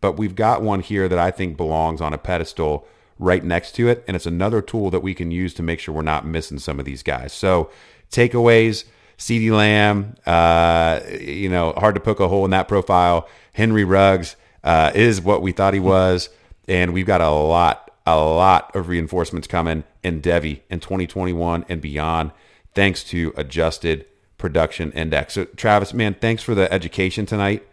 but 0.00 0.12
we've 0.12 0.34
got 0.34 0.62
one 0.62 0.80
here 0.80 1.08
that 1.08 1.18
I 1.18 1.30
think 1.30 1.56
belongs 1.56 2.00
on 2.00 2.12
a 2.12 2.18
pedestal 2.18 2.86
right 3.18 3.44
next 3.44 3.72
to 3.72 3.88
it. 3.88 4.04
And 4.06 4.14
it's 4.14 4.26
another 4.26 4.60
tool 4.62 4.90
that 4.90 5.00
we 5.00 5.14
can 5.14 5.30
use 5.30 5.54
to 5.54 5.62
make 5.62 5.80
sure 5.80 5.94
we're 5.94 6.02
not 6.02 6.26
missing 6.26 6.58
some 6.58 6.78
of 6.78 6.84
these 6.84 7.02
guys. 7.02 7.32
So, 7.32 7.70
takeaways 8.10 8.84
CeeDee 9.18 9.50
Lamb, 9.50 10.14
uh, 10.26 11.00
you 11.20 11.48
know, 11.48 11.72
hard 11.76 11.94
to 11.94 12.00
poke 12.00 12.20
a 12.20 12.28
hole 12.28 12.44
in 12.44 12.50
that 12.50 12.68
profile. 12.68 13.28
Henry 13.52 13.84
Ruggs 13.84 14.36
uh, 14.62 14.92
is 14.94 15.20
what 15.20 15.42
we 15.42 15.52
thought 15.52 15.74
he 15.74 15.80
was. 15.80 16.28
And 16.68 16.92
we've 16.92 17.06
got 17.06 17.20
a 17.20 17.30
lot, 17.30 17.90
a 18.04 18.16
lot 18.16 18.74
of 18.74 18.88
reinforcements 18.88 19.46
coming 19.46 19.84
in 20.02 20.20
Devy 20.20 20.60
in 20.68 20.80
2021 20.80 21.64
and 21.68 21.80
beyond, 21.80 22.32
thanks 22.74 23.04
to 23.04 23.32
adjusted 23.36 24.06
production 24.36 24.92
index. 24.92 25.34
So, 25.34 25.44
Travis, 25.44 25.94
man, 25.94 26.14
thanks 26.14 26.42
for 26.42 26.54
the 26.54 26.70
education 26.72 27.24
tonight. 27.24 27.66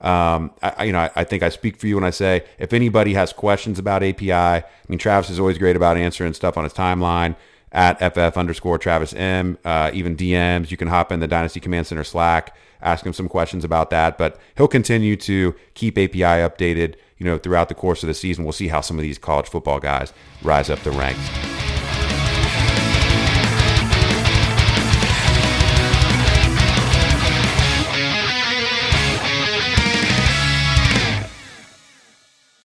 Um, 0.00 0.52
I, 0.62 0.84
you 0.84 0.92
know, 0.92 1.00
I, 1.00 1.10
I, 1.16 1.24
think 1.24 1.42
I 1.42 1.48
speak 1.48 1.76
for 1.76 1.88
you 1.88 1.96
when 1.96 2.04
I 2.04 2.10
say 2.10 2.44
if 2.58 2.72
anybody 2.72 3.14
has 3.14 3.32
questions 3.32 3.80
about 3.80 4.04
API, 4.04 4.32
I 4.32 4.64
mean, 4.88 4.98
Travis 4.98 5.28
is 5.28 5.40
always 5.40 5.58
great 5.58 5.74
about 5.74 5.96
answering 5.96 6.34
stuff 6.34 6.56
on 6.56 6.62
his 6.62 6.72
timeline 6.72 7.34
at 7.72 7.98
FF 7.98 8.36
underscore 8.36 8.78
Travis 8.78 9.12
M. 9.14 9.58
Uh, 9.64 9.90
even 9.92 10.16
DMs, 10.16 10.70
you 10.70 10.76
can 10.76 10.88
hop 10.88 11.10
in 11.10 11.18
the 11.18 11.26
Dynasty 11.26 11.58
Command 11.58 11.88
Center 11.88 12.04
Slack, 12.04 12.56
ask 12.80 13.04
him 13.04 13.12
some 13.12 13.28
questions 13.28 13.64
about 13.64 13.90
that. 13.90 14.16
But 14.18 14.38
he'll 14.56 14.68
continue 14.68 15.16
to 15.16 15.54
keep 15.74 15.98
API 15.98 16.18
updated, 16.20 16.94
you 17.18 17.26
know, 17.26 17.36
throughout 17.36 17.68
the 17.68 17.74
course 17.74 18.04
of 18.04 18.06
the 18.06 18.14
season. 18.14 18.44
We'll 18.44 18.52
see 18.52 18.68
how 18.68 18.80
some 18.80 18.98
of 18.98 19.02
these 19.02 19.18
college 19.18 19.48
football 19.48 19.80
guys 19.80 20.12
rise 20.42 20.70
up 20.70 20.78
the 20.80 20.92
ranks. 20.92 21.67